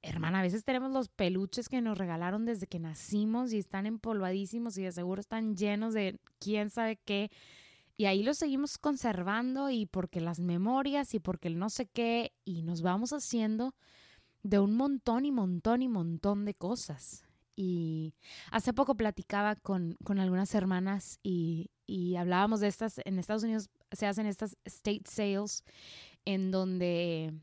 hermana, 0.09 0.39
a 0.39 0.43
veces 0.43 0.63
tenemos 0.63 0.91
los 0.91 1.09
peluches 1.09 1.69
que 1.69 1.81
nos 1.81 1.97
regalaron 1.97 2.45
desde 2.45 2.67
que 2.67 2.79
nacimos 2.79 3.53
y 3.53 3.59
están 3.59 3.85
empolvadísimos 3.85 4.77
y 4.77 4.83
de 4.83 4.91
seguro 4.91 5.21
están 5.21 5.55
llenos 5.55 5.93
de 5.93 6.19
quién 6.39 6.69
sabe 6.69 6.97
qué. 6.97 7.31
Y 7.95 8.05
ahí 8.05 8.23
los 8.23 8.37
seguimos 8.37 8.77
conservando 8.77 9.69
y 9.69 9.85
porque 9.85 10.21
las 10.21 10.39
memorias 10.39 11.13
y 11.13 11.19
porque 11.19 11.47
el 11.47 11.57
no 11.57 11.69
sé 11.69 11.87
qué 11.87 12.33
y 12.45 12.61
nos 12.61 12.81
vamos 12.81 13.11
haciendo 13.11 13.73
de 14.43 14.59
un 14.59 14.75
montón 14.75 15.25
y 15.25 15.31
montón 15.31 15.81
y 15.81 15.87
montón 15.87 16.45
de 16.45 16.53
cosas. 16.53 17.25
Y 17.55 18.13
hace 18.51 18.71
poco 18.71 18.95
platicaba 18.95 19.55
con, 19.55 19.97
con 20.03 20.19
algunas 20.19 20.53
hermanas 20.53 21.19
y, 21.23 21.71
y 21.87 22.15
hablábamos 22.17 22.59
de 22.59 22.67
estas, 22.67 23.01
en 23.03 23.17
Estados 23.17 23.43
Unidos 23.43 23.69
se 23.91 24.05
hacen 24.05 24.27
estas 24.27 24.57
state 24.65 25.03
sales 25.05 25.63
en 26.25 26.51
donde, 26.51 27.33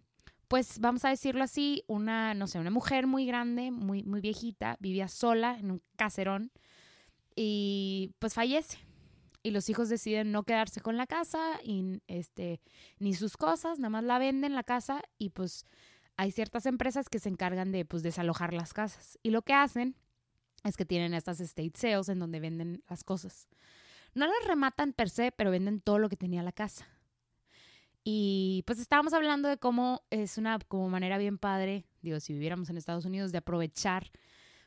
pues 0.55 0.79
vamos 0.79 1.05
a 1.05 1.09
decirlo 1.09 1.43
así, 1.43 1.83
una, 1.89 2.33
no 2.33 2.47
sé, 2.47 2.61
una 2.61 2.71
mujer 2.71 3.09
muy 3.09 3.27
grande, 3.27 3.73
muy, 3.73 4.05
muy 4.05 4.21
viejita, 4.21 4.77
vivía 4.79 5.09
sola 5.09 5.59
en 5.59 5.73
un 5.73 5.83
caserón 5.97 6.53
y 7.35 8.13
pues 8.21 8.35
fallece. 8.35 8.79
Y 9.43 9.51
los 9.51 9.69
hijos 9.69 9.89
deciden 9.89 10.31
no 10.31 10.45
quedarse 10.45 10.81
con 10.81 10.97
la 10.97 11.09
casa 11.09 11.59
y 11.65 12.01
este, 12.07 12.61
ni 13.01 13.15
sus 13.15 13.37
cosas, 13.37 13.81
nada 13.81 13.91
más 13.91 14.05
la 14.05 14.21
venden 14.21 14.55
la 14.55 14.63
casa 14.63 15.03
y 15.19 15.31
pues 15.31 15.67
hay 16.17 16.31
ciertas 16.31 16.67
empresas 16.67 17.09
que 17.09 17.19
se 17.19 17.31
encargan 17.31 17.73
de 17.73 17.85
pues 17.85 18.05
desalojar 18.05 18.53
las 18.53 18.73
casas. 18.73 19.19
Y 19.25 19.31
lo 19.31 19.43
que 19.43 19.55
hacen 19.55 19.97
es 20.63 20.77
que 20.77 20.85
tienen 20.85 21.15
estas 21.15 21.41
estate 21.41 21.73
sales 21.75 22.09
en 22.09 22.21
donde 22.21 22.39
venden 22.39 22.85
las 22.89 23.03
cosas. 23.03 23.49
No 24.15 24.29
las 24.29 24.47
rematan 24.47 24.93
per 24.93 25.11
se, 25.11 25.33
pero 25.33 25.51
venden 25.51 25.81
todo 25.81 25.99
lo 25.99 26.09
que 26.09 26.17
tenía 26.17 26.45
la 26.45 26.53
casa. 26.53 26.94
Y 28.05 28.63
pues 28.67 28.79
estábamos 28.79 29.15
hablando 29.15 29.49
de 29.49 29.57
cómo 29.57 30.03
es 30.11 30.37
una 30.37 30.59
como 30.69 30.91
manera 30.91 31.17
bien 31.17 31.39
padre, 31.39 31.87
digo, 32.03 32.21
si 32.21 32.35
viviéramos 32.35 32.69
en 32.69 32.77
Estados 32.77 33.07
Unidos, 33.07 33.33
de 33.33 33.39
aprovechar, 33.39 34.11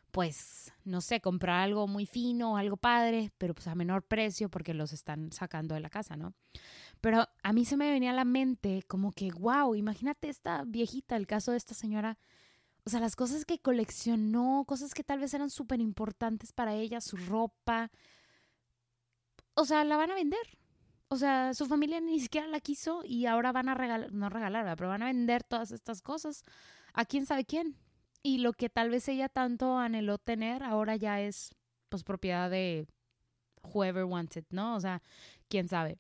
pues, 0.10 0.74
no 0.84 1.02
sé, 1.02 1.22
comprar 1.22 1.62
algo 1.62 1.88
muy 1.88 2.08
fino, 2.08 2.58
algo 2.58 2.78
padre, 2.78 3.32
pero 3.38 3.54
pues 3.54 3.68
a 3.68 3.76
menor 3.76 4.02
precio 4.02 4.50
porque 4.50 4.74
los 4.74 4.92
están 4.92 5.32
sacando 5.32 5.76
de 5.76 5.82
la 5.82 5.92
casa, 5.92 6.18
¿no? 6.18 6.34
Pero 7.00 7.28
a 7.44 7.54
mí 7.54 7.64
se 7.64 7.78
me 7.78 7.92
venía 7.92 8.10
a 8.10 8.16
la 8.16 8.26
mente 8.26 8.84
como 8.88 9.12
que, 9.12 9.30
wow, 9.32 9.76
imagínate 9.76 10.30
esta 10.30 10.64
viejita, 10.66 11.16
el 11.16 11.28
caso 11.28 11.52
de 11.52 11.58
esta 11.58 11.76
señora, 11.76 12.18
o 12.86 12.90
sea, 12.90 13.00
las 13.00 13.16
cosas 13.16 13.46
que 13.46 13.60
coleccionó, 13.60 14.64
cosas 14.66 14.96
que 14.96 15.04
tal 15.04 15.20
vez 15.20 15.34
eran 15.36 15.52
súper 15.52 15.80
importantes 15.80 16.54
para 16.54 16.74
ella, 16.74 17.02
su 17.02 17.18
ropa, 17.18 17.92
o 19.54 19.66
sea, 19.66 19.84
la 19.84 19.98
van 19.98 20.10
a 20.10 20.16
vender. 20.16 20.58
O 21.10 21.16
sea, 21.16 21.54
su 21.54 21.66
familia 21.66 22.02
ni 22.02 22.20
siquiera 22.20 22.48
la 22.48 22.60
quiso 22.60 23.02
y 23.06 23.26
ahora 23.26 23.52
van 23.52 23.70
a 23.70 23.76
regalar, 23.76 24.12
no 24.12 24.30
regalar, 24.30 24.76
pero 24.76 24.90
van 24.90 25.04
a 25.04 25.08
vender 25.08 25.44
todas 25.44 25.72
estas 25.72 26.02
cosas 26.02 26.44
a 26.94 27.06
quién 27.06 27.26
sabe 27.26 27.46
quién. 27.46 27.78
Y 28.24 28.40
lo 28.40 28.52
que 28.54 28.70
tal 28.70 28.90
vez 28.90 29.08
ella 29.08 29.30
tanto 29.30 29.78
anheló 29.78 30.18
tener, 30.18 30.64
ahora 30.64 30.96
ya 30.96 31.22
es 31.22 31.56
pues 31.90 32.04
propiedad 32.04 32.50
de 32.50 32.88
whoever 33.74 34.04
wants 34.04 34.38
it, 34.38 34.46
¿no? 34.50 34.76
O 34.76 34.80
sea, 34.80 35.02
quién 35.48 35.68
sabe. 35.70 36.00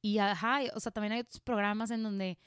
Y 0.00 0.18
ajá, 0.18 0.60
o 0.74 0.80
sea, 0.80 0.92
también 0.92 1.14
hay 1.14 1.20
otros 1.20 1.40
programas 1.40 1.90
en 1.90 2.02
donde, 2.02 2.38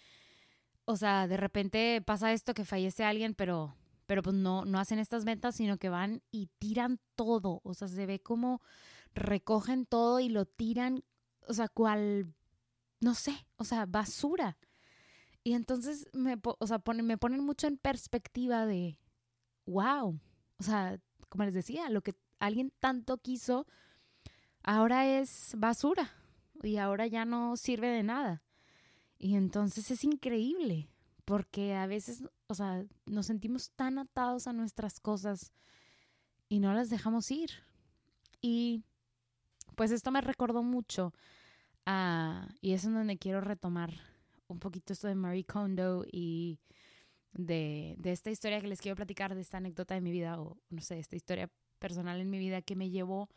o 0.86 0.96
sea, 0.96 1.28
de 1.28 1.38
repente 1.38 2.02
pasa 2.06 2.32
esto 2.32 2.54
que 2.54 2.66
fallece 2.66 3.04
alguien, 3.04 3.34
pero, 3.34 3.76
pero 4.06 4.22
pues 4.22 4.36
no, 4.36 4.64
no 4.64 4.80
hacen 4.80 5.00
estas 5.00 5.26
ventas, 5.26 5.56
sino 5.56 5.78
que 5.78 5.90
van 5.90 6.22
y 6.32 6.50
tiran 6.60 7.00
todo. 7.16 7.62
O 7.64 7.74
sea, 7.74 7.88
se 7.88 8.06
ve 8.06 8.20
como 8.20 8.62
recogen 9.16 9.86
todo 9.86 10.20
y 10.20 10.30
lo 10.30 10.46
tiran, 10.46 11.04
o 11.48 11.54
sea, 11.54 11.68
cual, 11.68 12.34
no 13.00 13.13
sé, 13.16 13.48
o 13.58 13.63
sea, 13.63 13.86
basura. 13.86 14.58
Y 15.44 15.54
entonces 15.54 16.08
me, 16.13 16.38
o 16.44 16.68
sea, 16.68 16.82
me 17.04 17.18
ponen 17.18 17.44
mucho 17.44 17.68
en 17.68 17.77
perspectiva 17.77 18.66
de, 18.66 19.00
wow, 19.66 20.20
o 20.60 20.63
sea, 20.63 21.00
como 21.30 21.46
les 21.46 21.54
decía, 21.54 21.89
lo 21.89 22.01
que 22.01 22.16
alguien 22.39 22.74
tanto 22.80 23.18
quiso, 23.18 23.68
ahora 24.63 25.08
es 25.08 25.54
basura 25.58 26.12
y 26.63 26.77
ahora 26.77 27.08
ya 27.08 27.25
no 27.25 27.56
sirve 27.58 27.88
de 27.88 28.04
nada. 28.04 28.44
Y 29.20 29.36
entonces 29.36 29.89
es 29.89 30.04
increíble, 30.04 30.89
porque 31.25 31.75
a 31.75 31.88
veces, 31.88 32.24
o 32.48 32.56
sea, 32.56 32.86
nos 33.06 33.25
sentimos 33.25 33.72
tan 33.72 33.98
atados 34.00 34.48
a 34.48 34.54
nuestras 34.54 35.00
cosas 35.00 35.51
y 36.50 36.60
no 36.60 36.74
las 36.74 36.89
dejamos 36.89 37.32
ir. 37.32 37.51
Y 38.42 38.84
pues 39.78 39.92
esto 39.92 40.10
me 40.10 40.22
recordó 40.22 40.64
mucho 40.64 41.14
y 42.62 42.74
es 42.74 42.84
en 42.84 42.96
donde 42.96 43.18
quiero 43.18 43.42
retomar 43.42 43.94
un 44.48 44.60
poquito 44.60 44.92
esto 44.92 45.08
de 45.08 45.14
Marie 45.16 45.46
Kondo 45.46 46.04
y 46.12 46.60
de, 47.32 47.96
de, 48.00 48.12
esta 48.12 48.32
historia 48.32 48.60
que 48.60 48.68
les 48.68 48.82
quiero 48.82 48.96
platicar, 48.96 49.36
de 49.36 49.42
esta 49.42 49.58
anécdota 49.58 49.94
de 49.94 50.02
mi 50.02 50.12
vida, 50.12 50.42
o 50.42 50.58
no 50.70 50.82
sé, 50.82 50.98
esta 50.98 51.16
historia 51.16 51.50
personal 51.78 52.20
en 52.20 52.30
mi 52.30 52.40
vida 52.40 52.64
que 52.64 52.76
me 52.76 52.90
llevó 52.90 53.30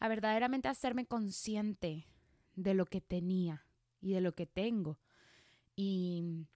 a 0.00 0.08
verdaderamente 0.08 0.68
hacerme 0.68 1.04
consciente 1.04 2.06
de 2.54 2.74
lo 2.74 2.86
que 2.86 3.02
tenía 3.02 3.66
y 4.00 4.12
de 4.14 4.22
lo 4.22 4.34
que 4.34 4.46
tengo. 4.46 4.98
Y 5.76 6.46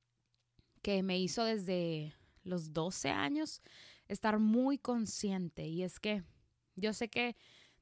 que 0.82 1.02
me 1.02 1.18
hizo 1.18 1.44
desde 1.44 2.14
los 2.42 2.72
12 2.72 3.10
años 3.10 3.60
estar 4.08 4.38
muy 4.38 4.78
consciente. 4.78 5.66
Y 5.66 5.82
es 5.82 6.00
que 6.00 6.24
yo 6.74 6.94
sé 6.94 7.08
que 7.10 7.36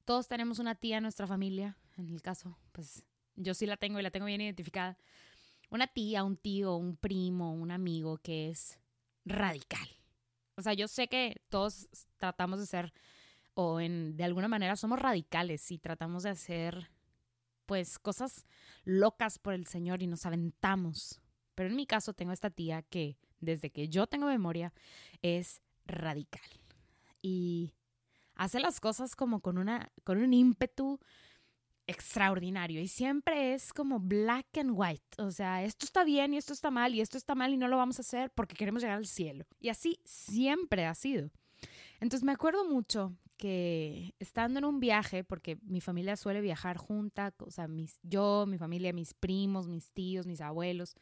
todos 0.09 0.27
tenemos 0.27 0.59
una 0.59 0.75
tía 0.75 0.97
en 0.97 1.03
nuestra 1.03 1.27
familia, 1.27 1.77
en 1.99 2.09
el 2.09 2.23
caso, 2.23 2.57
pues 2.73 3.05
yo 3.37 3.53
sí 3.53 3.67
la 3.67 3.77
tengo 3.77 4.01
y 4.01 4.03
la 4.03 4.11
tengo 4.11 4.25
bien 4.25 4.41
identificada. 4.41 4.97
Una 5.69 5.87
tía, 5.87 6.25
un 6.25 6.39
tío, 6.39 6.77
un 6.77 6.97
primo, 6.97 7.53
un 7.53 7.71
amigo 7.71 8.17
que 8.17 8.49
es 8.49 8.81
radical. 9.27 9.87
O 10.57 10.63
sea, 10.63 10.73
yo 10.73 10.89
sé 10.89 11.09
que 11.09 11.43
todos 11.51 11.89
tratamos 12.17 12.59
de 12.59 12.65
ser, 12.65 12.95
o 13.53 13.81
en, 13.81 14.17
de 14.17 14.25
alguna 14.25 14.49
manera 14.49 14.77
somos 14.77 14.99
radicales 14.99 15.71
y 15.71 15.77
tratamos 15.77 16.23
de 16.23 16.31
hacer, 16.31 16.91
pues, 17.67 17.99
cosas 17.99 18.47
locas 18.85 19.39
por 19.39 19.53
el 19.53 19.67
Señor 19.67 20.03
y 20.03 20.07
nos 20.07 20.25
aventamos. 20.25 21.21
Pero 21.55 21.69
en 21.69 21.77
mi 21.77 21.85
caso 21.85 22.15
tengo 22.15 22.33
esta 22.33 22.49
tía 22.49 22.81
que, 22.81 23.19
desde 23.41 23.69
que 23.69 23.91
yo 23.91 24.07
tengo 24.07 24.27
memoria, 24.27 24.73
es 25.21 25.61
radical. 25.85 26.49
Y 27.21 27.75
hace 28.39 28.61
las 28.61 28.81
cosas 28.81 29.15
como 29.15 29.41
con, 29.41 29.59
una, 29.59 29.93
con 30.05 30.19
un 30.19 30.33
ímpetu 30.33 30.99
extraordinario 31.87 32.81
y 32.81 32.89
siempre 32.89 33.55
es 33.55 33.73
como 33.73 33.99
black 33.99 34.59
and 34.59 34.71
white, 34.75 35.23
o 35.23 35.31
sea, 35.31 35.65
esto 35.65 35.85
está 35.85 36.05
bien 36.05 36.35
y 36.35 36.37
esto 36.37 36.53
está 36.53 36.71
mal 36.71 36.95
y 36.95 37.01
esto 37.01 37.17
está 37.17 37.35
mal 37.35 37.53
y 37.53 37.57
no 37.57 37.67
lo 37.69 37.77
vamos 37.77 37.99
a 37.99 38.03
hacer 38.03 38.31
porque 38.31 38.55
queremos 38.55 38.83
llegar 38.83 38.99
al 38.99 39.07
cielo. 39.07 39.47
Y 39.59 39.71
así 39.71 40.01
siempre 40.05 40.87
ha 40.87 40.95
sido. 40.95 41.31
Entonces 42.01 42.25
me 42.25 42.33
acuerdo 42.33 42.69
mucho 42.69 43.17
que 43.39 44.15
estando 44.19 44.59
en 44.59 44.65
un 44.65 44.81
viaje, 44.81 45.25
porque 45.25 45.59
mi 45.63 45.81
familia 45.81 46.17
suele 46.17 46.41
viajar 46.41 46.77
junta, 46.77 47.35
o 47.39 47.51
sea, 47.51 47.69
mis, 47.69 47.99
yo, 48.03 48.45
mi 48.47 48.59
familia, 48.59 48.93
mis 48.93 49.15
primos, 49.15 49.69
mis 49.69 49.93
tíos, 49.93 50.27
mis 50.27 50.41
abuelos, 50.41 50.97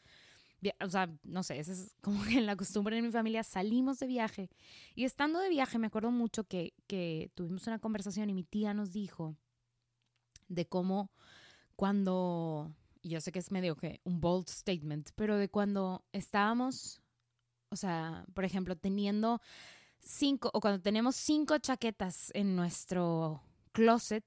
o 0.80 0.88
sea, 0.88 1.10
no 1.22 1.42
sé, 1.42 1.58
esa 1.58 1.72
es 1.72 1.94
como 2.00 2.22
que 2.24 2.40
la 2.40 2.56
costumbre 2.56 2.98
en 2.98 3.06
mi 3.06 3.12
familia, 3.12 3.42
salimos 3.42 3.98
de 3.98 4.06
viaje. 4.06 4.50
Y 4.94 5.04
estando 5.04 5.38
de 5.38 5.48
viaje 5.48 5.78
me 5.78 5.86
acuerdo 5.86 6.10
mucho 6.10 6.44
que, 6.44 6.72
tuvimos 7.34 7.66
una 7.66 7.78
conversación 7.78 8.30
y 8.30 8.34
mi 8.34 8.44
tía 8.44 8.74
nos 8.74 8.92
dijo 8.92 9.36
de 10.48 10.66
cómo 10.66 11.10
cuando, 11.74 12.74
yo 13.02 13.20
sé 13.20 13.32
que 13.32 13.38
es 13.38 13.50
medio 13.50 13.76
que 13.76 14.00
un 14.04 14.20
bold 14.20 14.48
statement, 14.48 15.10
pero 15.14 15.36
de 15.36 15.48
cuando 15.48 16.04
estábamos, 16.12 17.02
o 17.68 17.76
sea, 17.76 18.24
por 18.32 18.44
ejemplo, 18.44 18.76
teniendo 18.76 19.40
cinco, 20.00 20.50
o 20.54 20.60
cuando 20.60 20.80
tenemos 20.80 21.16
cinco 21.16 21.58
chaquetas 21.58 22.30
en 22.34 22.56
nuestro 22.56 23.42
closet 23.72 24.24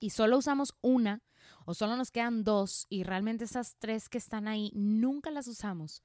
y 0.00 0.10
solo 0.10 0.38
usamos 0.38 0.74
una, 0.80 1.22
o 1.64 1.74
solo 1.74 1.96
nos 1.96 2.10
quedan 2.10 2.44
dos 2.44 2.86
y 2.88 3.02
realmente 3.02 3.44
esas 3.44 3.76
tres 3.78 4.08
que 4.08 4.18
están 4.18 4.48
ahí 4.48 4.70
nunca 4.74 5.30
las 5.30 5.48
usamos. 5.48 6.02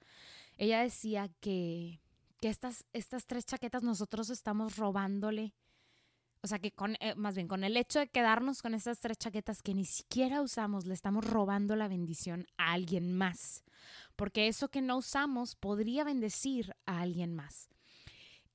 Ella 0.58 0.82
decía 0.82 1.30
que, 1.39 2.01
que 2.42 2.50
estas, 2.50 2.86
estas 2.94 3.25
tres 3.25 3.46
chaquetas 3.46 3.84
nosotros 3.84 4.30
estamos 4.30 4.78
robándole, 4.78 5.54
o 6.42 6.48
sea 6.48 6.60
que 6.60 6.72
con, 6.72 6.96
eh, 7.00 7.16
más 7.16 7.36
bien 7.36 7.48
con 7.48 7.63
el 7.63 7.75
hecho 7.75 8.00
de 8.00 8.08
quedarnos 8.08 8.62
con 8.62 8.74
estas 8.74 9.00
tres 9.00 9.18
chaquetas 9.18 9.62
que 9.62 9.74
ni 9.74 9.86
siquiera 9.86 10.42
usamos, 10.42 10.86
le 10.86 10.94
estamos 10.94 11.25
robando 11.25 11.75
la 11.75 11.88
bendición 11.88 12.48
a 12.58 12.74
alguien 12.74 13.13
más, 13.13 13.63
porque 14.16 14.48
eso 14.48 14.70
que 14.70 14.82
no 14.82 14.98
usamos 14.98 15.56
podría 15.56 16.04
bendecir 16.04 16.75
a 16.86 17.01
alguien 17.01 17.34
más. 17.34 17.70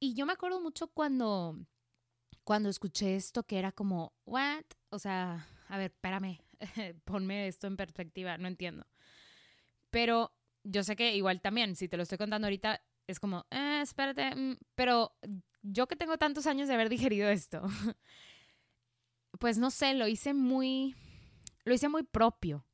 Y 0.00 0.14
yo 0.14 0.26
me 0.26 0.32
acuerdo 0.32 0.61
mucho 0.61 0.88
cuando, 0.88 1.58
cuando 2.42 2.68
escuché 2.68 3.16
esto 3.16 3.42
que 3.42 3.58
era 3.58 3.73
como, 3.73 4.12
¿what? 4.26 4.64
O 4.90 4.99
sea, 4.99 5.46
a 5.68 5.78
ver, 5.78 5.90
espérame, 5.92 6.40
ponme 7.04 7.49
esto 7.49 7.66
en 7.66 7.76
perspectiva, 7.76 8.38
no 8.38 8.49
entiendo. 8.49 8.87
Pero 9.90 10.33
yo 10.64 10.83
sé 10.83 10.97
que 10.97 11.14
igual 11.14 11.40
también, 11.40 11.76
si 11.76 11.88
te 11.88 11.97
lo 11.97 12.02
estoy 12.02 12.18
contando 12.18 12.47
ahorita, 12.47 12.80
es 13.06 13.21
como, 13.21 13.47
eh, 13.50 13.80
espérate, 13.83 14.35
mm", 14.35 14.56
pero 14.75 15.12
yo 15.62 15.87
que 15.87 15.97
tengo 15.97 16.18
tantos 16.18 16.47
años 16.47 16.68
de 16.68 16.75
haber 16.75 16.88
digerido 16.90 17.28
esto, 17.28 17.62
pues 19.38 19.59
no 19.59 19.71
sé, 19.71 19.94
lo 19.94 20.09
hice 20.09 20.35
muy, 20.35 20.94
lo 21.64 21.75
hice 21.75 21.88
muy 21.88 22.02
propio. 22.02 22.66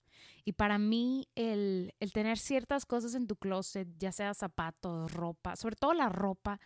Y 0.44 0.52
para 0.52 0.78
mí 0.78 1.28
el, 1.34 1.94
el 2.00 2.12
tener 2.12 2.38
ciertas 2.38 2.86
cosas 2.86 3.14
en 3.14 3.26
tu 3.26 3.36
closet, 3.36 3.88
ya 3.98 4.10
sea 4.10 4.32
zapatos, 4.34 5.12
ropa, 5.12 5.54
sobre 5.54 5.76
todo 5.76 5.92
la 5.92 6.08
ropa, 6.08 6.60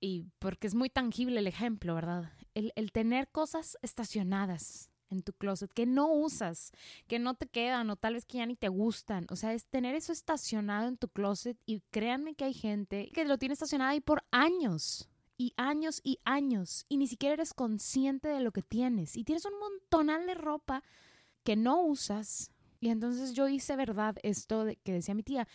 y 0.00 0.26
porque 0.38 0.66
es 0.66 0.74
muy 0.74 0.90
tangible 0.90 1.40
el 1.40 1.46
ejemplo, 1.46 1.94
¿verdad? 1.94 2.32
El, 2.54 2.72
el 2.76 2.92
tener 2.92 3.28
cosas 3.28 3.78
estacionadas, 3.82 4.90
en 5.10 5.22
tu 5.22 5.32
closet 5.32 5.72
que 5.72 5.86
no 5.86 6.12
usas, 6.12 6.72
que 7.06 7.18
no 7.18 7.34
te 7.34 7.46
quedan 7.46 7.90
o 7.90 7.96
tal 7.96 8.14
vez 8.14 8.24
que 8.24 8.38
ya 8.38 8.46
ni 8.46 8.56
te 8.56 8.68
gustan. 8.68 9.26
O 9.30 9.36
sea, 9.36 9.54
es 9.54 9.66
tener 9.66 9.94
eso 9.94 10.12
estacionado 10.12 10.88
en 10.88 10.96
tu 10.96 11.08
closet 11.08 11.58
y 11.66 11.80
créanme 11.90 12.34
que 12.34 12.44
hay 12.44 12.54
gente 12.54 13.10
que 13.12 13.24
lo 13.24 13.38
tiene 13.38 13.54
estacionado 13.54 13.90
ahí 13.90 14.00
por 14.00 14.24
años 14.30 15.08
y 15.38 15.52
años 15.56 16.00
y 16.02 16.18
años 16.24 16.86
y 16.88 16.96
ni 16.96 17.06
siquiera 17.06 17.34
eres 17.34 17.54
consciente 17.54 18.28
de 18.28 18.40
lo 18.40 18.52
que 18.52 18.62
tienes 18.62 19.16
y 19.16 19.24
tienes 19.24 19.44
un 19.44 19.58
montonal 19.58 20.26
de 20.26 20.34
ropa 20.34 20.82
que 21.44 21.56
no 21.56 21.82
usas. 21.82 22.50
Y 22.80 22.88
entonces 22.88 23.32
yo 23.32 23.48
hice 23.48 23.76
verdad 23.76 24.16
esto 24.22 24.66
que 24.82 24.92
decía 24.92 25.14
mi 25.14 25.22
tía, 25.22 25.48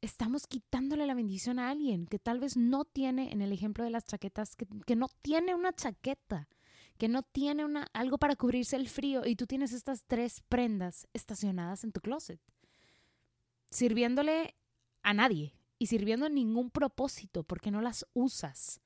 estamos 0.00 0.46
quitándole 0.46 1.06
la 1.06 1.14
bendición 1.14 1.58
a 1.58 1.70
alguien 1.70 2.06
que 2.06 2.18
tal 2.18 2.40
vez 2.40 2.56
no 2.56 2.84
tiene, 2.84 3.32
en 3.32 3.42
el 3.42 3.52
ejemplo 3.52 3.84
de 3.84 3.90
las 3.90 4.04
chaquetas, 4.04 4.56
que, 4.56 4.66
que 4.86 4.96
no 4.96 5.08
tiene 5.22 5.54
una 5.54 5.72
chaqueta 5.72 6.48
que 7.00 7.08
no 7.08 7.22
tiene 7.22 7.64
algo 7.94 8.18
para 8.18 8.36
cubrirse 8.36 8.76
el 8.76 8.86
frío 8.86 9.22
y 9.24 9.34
tú 9.34 9.46
tienes 9.46 9.72
estas 9.72 10.04
tres 10.06 10.42
prendas 10.50 11.08
estacionadas 11.14 11.82
en 11.82 11.92
tu 11.92 12.02
closet, 12.02 12.38
sirviéndole 13.70 14.54
a 15.02 15.14
nadie 15.14 15.54
y 15.78 15.86
sirviendo 15.86 16.26
en 16.26 16.34
ningún 16.34 16.70
propósito 16.70 17.42
porque 17.42 17.70
no 17.70 17.80
las 17.80 18.06
usas. 18.12 18.82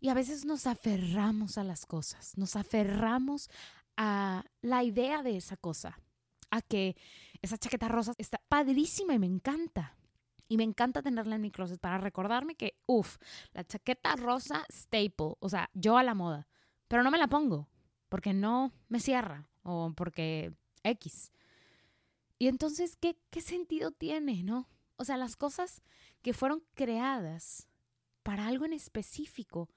Y 0.00 0.08
a 0.08 0.14
veces 0.14 0.44
nos 0.44 0.66
aferramos 0.66 1.58
a 1.58 1.62
las 1.62 1.86
cosas, 1.86 2.36
nos 2.36 2.56
aferramos 2.56 3.48
a 3.96 4.44
la 4.60 4.82
idea 4.82 5.22
de 5.22 5.36
esa 5.36 5.56
cosa, 5.56 6.00
a 6.50 6.60
que 6.60 6.96
esa 7.40 7.56
chaqueta 7.56 7.86
rosa 7.86 8.14
está 8.18 8.42
padrísima 8.48 9.14
y 9.14 9.20
me 9.20 9.26
encanta. 9.26 9.96
Y 10.48 10.56
me 10.56 10.64
encanta 10.64 11.02
tenerla 11.02 11.36
en 11.36 11.42
mi 11.42 11.52
closet 11.52 11.80
para 11.80 11.98
recordarme 11.98 12.56
que, 12.56 12.80
uff, 12.86 13.16
la 13.52 13.64
chaqueta 13.64 14.16
rosa 14.16 14.66
staple, 14.68 15.36
o 15.38 15.48
sea, 15.48 15.70
yo 15.72 15.96
a 15.96 16.02
la 16.02 16.14
moda 16.14 16.48
pero 16.92 17.02
no 17.02 17.10
me 17.10 17.16
la 17.16 17.26
pongo 17.26 17.70
porque 18.10 18.34
no 18.34 18.70
me 18.90 19.00
cierra 19.00 19.48
o 19.62 19.94
porque 19.96 20.52
X. 20.82 21.32
Y 22.38 22.48
entonces, 22.48 22.96
¿qué, 22.96 23.16
qué 23.30 23.40
sentido 23.40 23.92
tiene, 23.92 24.42
no? 24.42 24.68
O 24.96 25.04
sea, 25.06 25.16
las 25.16 25.34
cosas 25.34 25.80
que 26.20 26.34
fueron 26.34 26.62
creadas 26.74 27.66
para 28.22 28.46
algo 28.46 28.66
en 28.66 28.74
específico, 28.74 29.70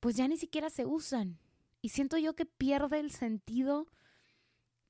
pues 0.00 0.16
ya 0.16 0.26
ni 0.26 0.36
siquiera 0.36 0.68
se 0.68 0.84
usan. 0.84 1.38
Y 1.80 1.90
siento 1.90 2.18
yo 2.18 2.34
que 2.34 2.44
pierde 2.44 2.98
el 2.98 3.12
sentido 3.12 3.86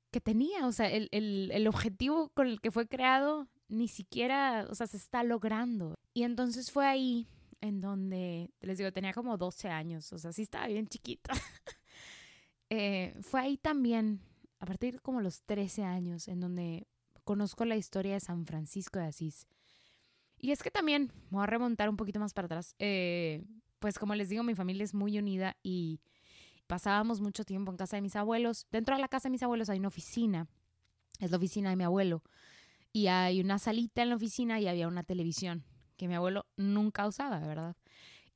que 0.09 0.19
tenía, 0.19 0.65
o 0.65 0.71
sea, 0.71 0.89
el, 0.89 1.07
el, 1.11 1.51
el, 1.53 1.67
objetivo 1.67 2.29
con 2.29 2.47
el 2.47 2.61
que 2.61 2.71
fue 2.71 2.87
creado 2.87 3.47
ni 3.67 3.87
siquiera, 3.87 4.65
o 4.71 4.73
sea, 4.73 4.87
se 4.87 4.97
está 4.97 5.23
logrando. 5.23 5.99
Y 6.15 6.23
entonces 6.23 6.71
fue 6.71 6.87
ahí 6.87 7.27
en 7.61 7.81
donde, 7.81 8.51
les 8.61 8.77
digo, 8.77 8.91
tenía 8.91 9.13
como 9.13 9.37
12 9.37 9.69
años, 9.69 10.11
o 10.13 10.17
sea, 10.17 10.31
sí 10.31 10.43
estaba 10.43 10.67
bien 10.67 10.87
chiquita. 10.87 11.33
Eh, 12.69 13.15
fue 13.21 13.39
ahí 13.39 13.55
también, 13.55 14.19
a 14.59 14.65
partir 14.65 14.95
de 14.95 14.99
como 14.99 15.21
los 15.21 15.41
13 15.43 15.85
años, 15.85 16.27
en 16.27 16.41
donde 16.41 16.85
conozco 17.23 17.63
la 17.63 17.77
historia 17.77 18.15
de 18.15 18.19
San 18.19 18.45
Francisco 18.45 18.99
de 18.99 19.05
Asís. 19.05 19.47
Y 20.37 20.51
es 20.51 20.61
que 20.61 20.69
también, 20.69 21.13
voy 21.29 21.43
a 21.43 21.45
remontar 21.45 21.87
un 21.87 21.95
poquito 21.95 22.19
más 22.19 22.33
para 22.33 22.47
atrás, 22.47 22.75
eh, 22.77 23.45
pues 23.79 23.97
como 23.97 24.15
les 24.15 24.27
digo, 24.27 24.43
mi 24.43 24.53
familia 24.53 24.83
es 24.83 24.93
muy 24.93 25.17
unida 25.17 25.55
y 25.63 26.01
pasábamos 26.67 27.21
mucho 27.21 27.45
tiempo 27.45 27.71
en 27.71 27.77
casa 27.77 27.95
de 27.95 28.01
mis 28.01 28.17
abuelos. 28.17 28.67
Dentro 28.69 28.95
de 28.95 29.01
la 29.01 29.07
casa 29.07 29.29
de 29.29 29.31
mis 29.31 29.43
abuelos 29.43 29.69
hay 29.69 29.79
una 29.79 29.87
oficina, 29.87 30.49
es 31.21 31.31
la 31.31 31.37
oficina 31.37 31.69
de 31.69 31.77
mi 31.77 31.85
abuelo, 31.85 32.21
y 32.91 33.07
hay 33.07 33.39
una 33.39 33.59
salita 33.59 34.01
en 34.01 34.09
la 34.09 34.17
oficina 34.17 34.59
y 34.59 34.67
había 34.67 34.89
una 34.89 35.03
televisión 35.03 35.63
que 35.97 36.07
mi 36.07 36.15
abuelo 36.15 36.45
nunca 36.55 37.07
usaba, 37.07 37.39
¿verdad? 37.39 37.75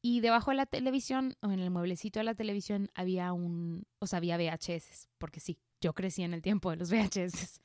Y 0.02 0.22
debajo 0.22 0.52
de 0.52 0.58
la 0.58 0.66
televisión, 0.66 1.36
o 1.42 1.52
en 1.52 1.60
el 1.60 1.70
mueblecito 1.70 2.20
de 2.20 2.24
la 2.24 2.34
televisión, 2.34 2.90
había 2.96 3.34
un, 3.34 3.86
o 4.00 4.08
sea, 4.08 4.18
había 4.18 4.38
VHS, 4.38 5.10
porque 5.20 5.40
sí, 5.40 5.60
yo 5.80 5.94
crecí 5.94 6.24
en 6.24 6.34
el 6.34 6.42
tiempo 6.42 6.72
de 6.72 6.78
los 6.78 6.90
VHS. 6.92 7.62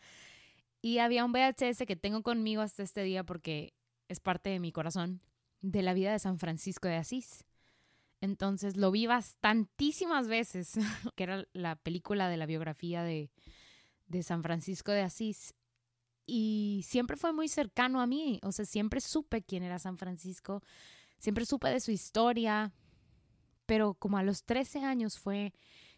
Y 0.82 0.98
había 0.98 1.24
un 1.24 1.32
VHS 1.32 1.84
que 1.86 1.96
tengo 1.96 2.22
conmigo 2.22 2.62
hasta 2.62 2.82
este 2.82 3.02
día 3.02 3.24
porque 3.24 3.74
es 4.08 4.20
parte 4.20 4.50
de 4.50 4.60
mi 4.60 4.70
corazón, 4.70 5.22
de 5.62 5.82
la 5.82 5.94
vida 5.94 6.12
de 6.12 6.18
San 6.18 6.38
Francisco 6.38 6.88
de 6.88 6.96
Asís. 6.96 7.44
Entonces 8.20 8.76
lo 8.76 8.90
vi 8.90 9.06
bastantísimas 9.06 10.28
veces, 10.28 10.74
que 11.16 11.24
era 11.24 11.44
la 11.54 11.76
película 11.76 12.28
de 12.28 12.36
la 12.36 12.46
biografía 12.46 13.02
de, 13.02 13.30
de 14.06 14.22
San 14.22 14.42
Francisco 14.42 14.92
de 14.92 15.02
Asís 15.02 15.54
y 16.26 16.84
siempre 16.86 17.16
fue 17.16 17.32
muy 17.32 17.48
cercano 17.48 18.00
a 18.00 18.06
mí, 18.06 18.40
o 18.42 18.52
sea, 18.52 18.64
siempre 18.64 19.00
supe 19.00 19.42
quién 19.42 19.62
era 19.62 19.78
San 19.78 19.96
Francisco, 19.96 20.62
siempre 21.18 21.46
supe 21.46 21.68
de 21.68 21.80
su 21.80 21.92
historia, 21.92 22.72
pero 23.64 23.94
como 23.94 24.18
a 24.18 24.22
los 24.22 24.44
13 24.44 24.80
años 24.80 25.18
fue 25.18 25.52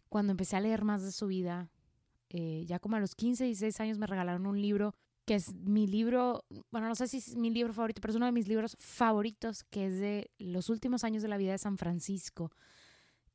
cuando 0.08 0.32
empecé 0.32 0.56
a 0.56 0.60
leer 0.60 0.84
más 0.84 1.02
de 1.02 1.12
su 1.12 1.26
vida, 1.26 1.70
eh, 2.30 2.64
ya 2.66 2.78
como 2.78 2.96
a 2.96 3.00
los 3.00 3.14
15, 3.14 3.44
16 3.44 3.80
años 3.80 3.98
me 3.98 4.06
regalaron 4.06 4.46
un 4.46 4.60
libro 4.60 4.94
que 5.24 5.34
es 5.34 5.54
mi 5.54 5.86
libro, 5.86 6.44
bueno, 6.70 6.88
no 6.88 6.94
sé 6.94 7.06
si 7.06 7.18
es 7.18 7.36
mi 7.36 7.50
libro 7.50 7.74
favorito, 7.74 8.00
pero 8.00 8.12
es 8.12 8.16
uno 8.16 8.24
de 8.24 8.32
mis 8.32 8.48
libros 8.48 8.76
favoritos, 8.78 9.62
que 9.64 9.86
es 9.86 10.00
de 10.00 10.30
los 10.38 10.70
últimos 10.70 11.04
años 11.04 11.22
de 11.22 11.28
la 11.28 11.36
vida 11.36 11.52
de 11.52 11.58
San 11.58 11.76
Francisco. 11.76 12.50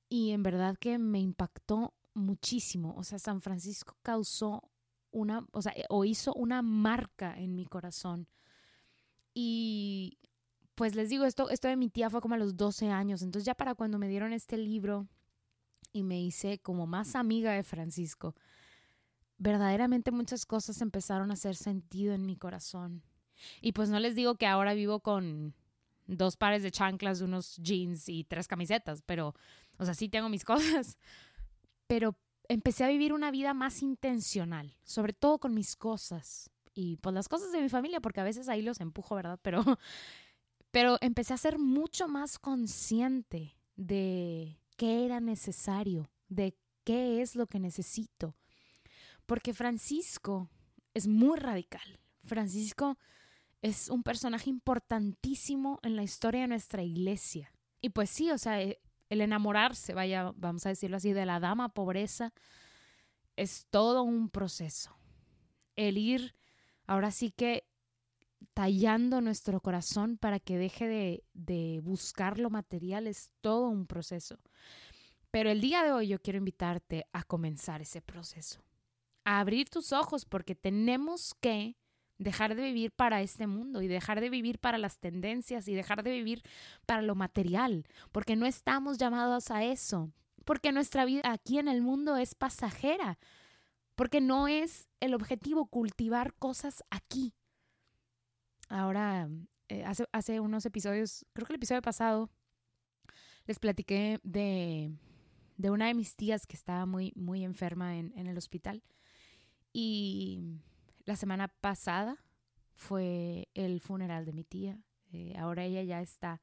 Y 0.10 0.32
en 0.32 0.42
verdad 0.42 0.76
que 0.80 0.98
me 0.98 1.20
impactó 1.20 1.94
muchísimo. 2.16 2.96
O 2.98 3.04
sea, 3.04 3.20
San 3.20 3.42
Francisco 3.42 3.96
causó 4.02 4.72
una, 5.14 5.48
o 5.52 5.62
sea, 5.62 5.74
o 5.90 6.04
hizo 6.04 6.34
una 6.34 6.62
marca 6.62 7.38
en 7.38 7.56
mi 7.56 7.66
corazón. 7.66 8.28
Y 9.34 10.18
pues 10.76 10.96
les 10.96 11.10
digo, 11.10 11.26
esto, 11.26 11.50
esto 11.50 11.68
de 11.68 11.78
mi 11.78 11.90
tía 11.90 12.10
fue 12.10 12.22
como 12.22 12.36
a 12.36 12.38
los 12.38 12.58
12 12.58 12.90
años, 12.90 13.22
entonces 13.22 13.46
ya 13.46 13.56
para 13.56 13.76
cuando 13.76 14.00
me 14.00 14.10
dieron 14.10 14.34
este 14.34 14.58
libro 14.58 15.08
y 15.92 16.04
me 16.04 16.22
hice 16.22 16.60
como 16.60 16.88
más 16.88 17.16
amiga 17.16 17.54
de 17.54 17.64
Francisco, 17.64 18.36
verdaderamente 19.38 20.12
muchas 20.12 20.46
cosas 20.46 20.82
empezaron 20.82 21.30
a 21.30 21.36
hacer 21.36 21.56
sentido 21.56 22.14
en 22.14 22.26
mi 22.26 22.36
corazón. 22.36 23.04
Y 23.62 23.74
pues 23.74 23.90
no 23.90 24.00
les 24.00 24.16
digo 24.16 24.36
que 24.36 24.48
ahora 24.48 24.74
vivo 24.74 25.00
con 25.02 25.54
dos 26.08 26.38
pares 26.38 26.64
de 26.64 26.72
chanclas, 26.72 27.22
unos 27.22 27.58
jeans 27.58 28.10
y 28.10 28.24
tres 28.24 28.48
camisetas, 28.48 29.02
pero, 29.06 29.36
o 29.78 29.86
sea, 29.86 29.94
sí 29.94 30.10
tengo 30.10 30.30
mis 30.30 30.46
cosas, 30.46 30.98
pero 31.88 32.18
empecé 32.54 32.84
a 32.84 32.88
vivir 32.90 33.14
una 33.14 33.32
vida 33.32 33.54
más 33.54 33.82
intencional, 33.82 34.76
sobre 34.84 35.14
todo 35.14 35.40
con 35.40 35.54
mis 35.54 35.76
cosas 35.76 36.52
y 36.74 36.98
pues 36.98 37.14
las 37.14 37.28
cosas 37.28 37.52
de 37.52 37.62
mi 37.62 37.70
familia, 37.70 38.00
porque 38.00 38.22
a 38.22 38.24
veces 38.24 38.48
ahí 38.48 38.62
los 38.62 38.80
empujo, 38.80 39.16
¿verdad? 39.16 39.40
Pero, 39.42 39.64
pero 40.72 40.98
empecé 41.02 41.34
a 41.34 41.38
ser 41.38 41.58
mucho 41.58 42.08
más 42.08 42.40
consciente 42.40 43.58
de 43.76 44.60
qué 44.78 45.06
era 45.06 45.20
necesario, 45.20 46.10
de 46.30 46.56
qué 46.84 47.22
es 47.22 47.36
lo 47.36 47.48
que 47.48 47.60
necesito. 47.60 48.36
Porque 49.26 49.54
Francisco 49.54 50.50
es 50.94 51.08
muy 51.08 51.40
radical. 51.40 52.00
Francisco 52.24 52.98
es 53.62 53.90
un 53.90 54.04
personaje 54.04 54.50
importantísimo 54.50 55.80
en 55.82 55.96
la 55.96 56.04
historia 56.04 56.42
de 56.42 56.50
nuestra 56.50 56.84
iglesia. 56.84 57.52
Y 57.82 57.90
pues 57.90 58.10
sí, 58.10 58.30
o 58.30 58.38
sea, 58.38 58.62
eh, 58.62 58.80
el 59.10 59.22
enamorarse, 59.22 59.94
vaya, 59.94 60.34
vamos 60.36 60.66
a 60.66 60.70
decirlo 60.70 60.98
así, 60.98 61.14
de 61.14 61.26
la 61.26 61.40
dama 61.40 61.70
pobreza, 61.70 62.34
es 63.36 63.68
todo 63.70 64.04
un 64.04 64.30
proceso. 64.30 64.96
El 65.76 65.98
ir, 65.98 66.36
ahora 66.86 67.12
sí 67.12 67.32
que 67.32 67.68
tallando 68.54 69.22
nuestro 69.22 69.62
corazón 69.62 70.18
para 70.18 70.40
que 70.40 70.58
deje 70.58 70.88
de, 70.88 71.24
de, 71.34 71.80
buscar 71.84 72.40
lo 72.40 72.50
material 72.50 73.08
es 73.08 73.32
todo 73.42 73.70
un 73.70 73.88
proceso. 73.88 74.38
Pero 75.32 75.50
el 75.50 75.62
día 75.62 75.84
de 75.84 75.92
hoy 75.92 76.08
yo 76.10 76.22
quiero 76.22 76.38
invitarte 76.38 77.08
a 77.12 77.24
comenzar 77.24 77.82
ese 77.82 78.02
proceso, 78.02 78.64
a 79.24 79.40
abrir 79.40 79.70
tus 79.70 79.92
ojos 79.92 80.26
porque 80.26 80.54
tenemos 80.54 81.34
que 81.40 81.76
dejar 82.24 82.56
de 82.56 82.64
vivir 82.64 82.92
para 82.92 83.22
este 83.22 83.48
mundo 83.48 83.82
y 83.82 83.88
dejar 83.88 84.22
de 84.22 84.30
vivir 84.30 84.60
para 84.60 84.78
las 84.78 85.00
tendencias 85.00 85.68
y 85.68 85.76
dejar 85.76 86.04
de 86.04 86.12
vivir 86.12 86.42
para 86.86 87.02
lo 87.02 87.16
material, 87.16 87.86
porque 88.12 88.36
no 88.36 88.46
estamos 88.46 88.98
llamados 88.98 89.52
a 89.52 89.64
eso, 89.64 90.12
porque 90.46 90.72
nuestra 90.72 91.06
vida 91.06 91.32
aquí 91.32 91.60
en 91.60 91.68
el 91.68 91.82
mundo 91.82 92.18
es 92.18 92.36
pasajera, 92.36 93.20
porque 93.96 94.22
no 94.22 94.48
es 94.48 94.88
el 95.00 95.14
objetivo 95.14 95.68
cultivar 95.68 96.34
cosas 96.34 96.84
aquí. 96.90 97.34
Ahora, 98.70 99.30
eh, 99.70 99.84
hace, 99.86 100.06
hace 100.12 100.40
unos 100.40 100.66
episodios, 100.66 101.26
creo 101.34 101.46
que 101.46 101.54
el 101.54 101.58
episodio 101.58 101.82
pasado, 101.82 102.30
les 103.46 103.60
platiqué 103.60 104.20
de, 104.24 104.92
de 105.58 105.70
una 105.70 105.88
de 105.88 105.94
mis 105.94 106.16
tías 106.16 106.48
que 106.48 106.56
estaba 106.56 106.86
muy, 106.86 107.12
muy 107.16 107.44
enferma 107.44 107.98
en, 107.98 108.14
en 108.16 108.28
el 108.28 108.38
hospital. 108.38 108.82
Y 109.74 110.40
la 111.06 111.16
semana 111.16 111.48
pasada 111.48 112.24
fue 112.76 113.50
el 113.54 113.80
funeral 113.80 114.26
de 114.26 114.34
mi 114.34 114.44
tía. 114.44 114.80
Eh, 115.12 115.36
ahora 115.38 115.64
ella 115.64 115.84
ya 115.84 116.02
está. 116.02 116.42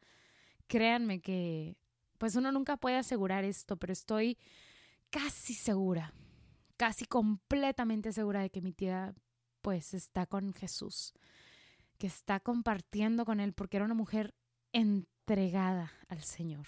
Créanme 0.66 1.20
que, 1.20 1.76
pues 2.18 2.36
uno 2.36 2.52
nunca 2.52 2.76
puede 2.76 2.96
asegurar 2.96 3.44
esto, 3.44 3.76
pero 3.76 3.92
estoy 3.92 4.38
casi 5.10 5.54
segura, 5.54 6.14
casi 6.76 7.04
completamente 7.04 8.12
segura 8.12 8.40
de 8.40 8.50
que 8.50 8.60
mi 8.60 8.72
tía, 8.72 9.14
pues 9.62 9.94
está 9.94 10.26
con 10.26 10.52
Jesús, 10.52 11.12
que 11.98 12.06
está 12.06 12.40
compartiendo 12.40 13.24
con 13.24 13.40
él, 13.40 13.52
porque 13.52 13.76
era 13.76 13.86
una 13.86 13.94
mujer 13.94 14.34
entregada 14.72 15.92
al 16.08 16.22
Señor. 16.22 16.66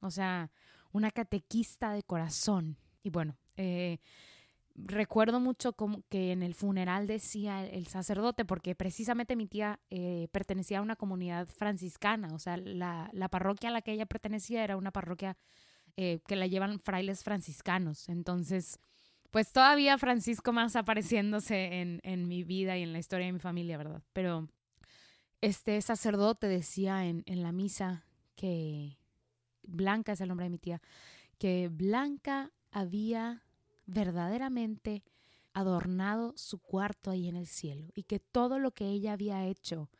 O 0.00 0.10
sea, 0.10 0.50
una 0.92 1.10
catequista 1.10 1.92
de 1.92 2.02
corazón. 2.02 2.76
Y 3.02 3.10
bueno, 3.10 3.38
eh, 3.56 3.98
recuerdo 4.86 5.40
mucho 5.40 5.72
como 5.72 6.02
que 6.08 6.32
en 6.32 6.42
el 6.42 6.54
funeral 6.54 7.06
decía 7.06 7.66
el 7.66 7.86
sacerdote, 7.86 8.44
porque 8.44 8.74
precisamente 8.74 9.36
mi 9.36 9.46
tía 9.46 9.80
eh, 9.90 10.28
pertenecía 10.32 10.78
a 10.78 10.82
una 10.82 10.96
comunidad 10.96 11.48
franciscana, 11.48 12.28
o 12.32 12.38
sea, 12.38 12.56
la, 12.56 13.10
la, 13.12 13.28
parroquia 13.28 13.70
a 13.70 13.72
la 13.72 13.82
que 13.82 13.92
ella 13.92 14.06
pertenecía 14.06 14.64
era 14.64 14.76
una 14.76 14.92
parroquia 14.92 15.36
eh, 15.96 16.20
que 16.26 16.36
la 16.36 16.46
llevan 16.46 16.80
frailes 16.80 17.22
franciscanos. 17.22 18.08
Entonces, 18.08 18.78
pues 19.30 19.52
todavía 19.52 19.98
Francisco 19.98 20.52
más 20.52 20.76
apareciéndose 20.76 21.80
en, 21.80 22.00
en 22.02 22.26
mi 22.26 22.42
vida 22.42 22.76
y 22.76 22.82
en 22.82 22.92
la 22.92 22.98
historia 22.98 23.26
de 23.26 23.32
mi 23.32 23.38
familia, 23.38 23.78
¿verdad? 23.78 24.02
Pero 24.12 24.48
este 25.40 25.80
sacerdote 25.82 26.48
decía 26.48 27.06
en, 27.06 27.22
en 27.26 27.42
la 27.42 27.52
misa 27.52 28.04
que 28.34 28.98
Blanca 29.62 30.12
es 30.12 30.20
el 30.20 30.28
nombre 30.28 30.44
de 30.44 30.50
mi 30.50 30.58
tía, 30.58 30.82
que 31.38 31.68
Blanca 31.68 32.52
había 32.70 33.42
verdaderamente 33.90 35.02
adornado 35.52 36.32
su 36.36 36.58
cuarto 36.58 37.10
ahí 37.10 37.28
en 37.28 37.36
el 37.36 37.46
cielo 37.46 37.88
y 37.94 38.04
que 38.04 38.20
todo 38.20 38.58
lo 38.58 38.70
que 38.70 38.86
ella 38.86 39.12
había 39.12 39.46
hecho 39.46 39.90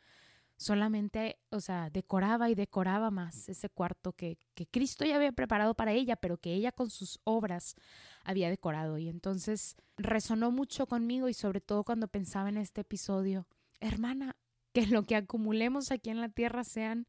solamente, 0.57 1.39
o 1.49 1.59
sea, 1.59 1.89
decoraba 1.89 2.49
y 2.49 2.55
decoraba 2.55 3.09
más 3.09 3.49
ese 3.49 3.67
cuarto 3.69 4.13
que, 4.13 4.37
que 4.53 4.67
Cristo 4.67 5.05
ya 5.05 5.15
había 5.15 5.31
preparado 5.31 5.73
para 5.73 5.91
ella, 5.91 6.15
pero 6.15 6.37
que 6.37 6.53
ella 6.53 6.71
con 6.71 6.89
sus 6.91 7.19
obras 7.23 7.75
había 8.23 8.49
decorado. 8.49 8.99
Y 8.99 9.09
entonces 9.09 9.75
resonó 9.97 10.51
mucho 10.51 10.85
conmigo 10.85 11.27
y 11.29 11.33
sobre 11.33 11.61
todo 11.61 11.83
cuando 11.83 12.07
pensaba 12.07 12.49
en 12.49 12.57
este 12.57 12.81
episodio, 12.81 13.47
hermana, 13.79 14.35
que 14.71 14.85
lo 14.85 15.03
que 15.03 15.15
acumulemos 15.15 15.91
aquí 15.91 16.11
en 16.11 16.21
la 16.21 16.29
tierra 16.29 16.63
sean 16.63 17.07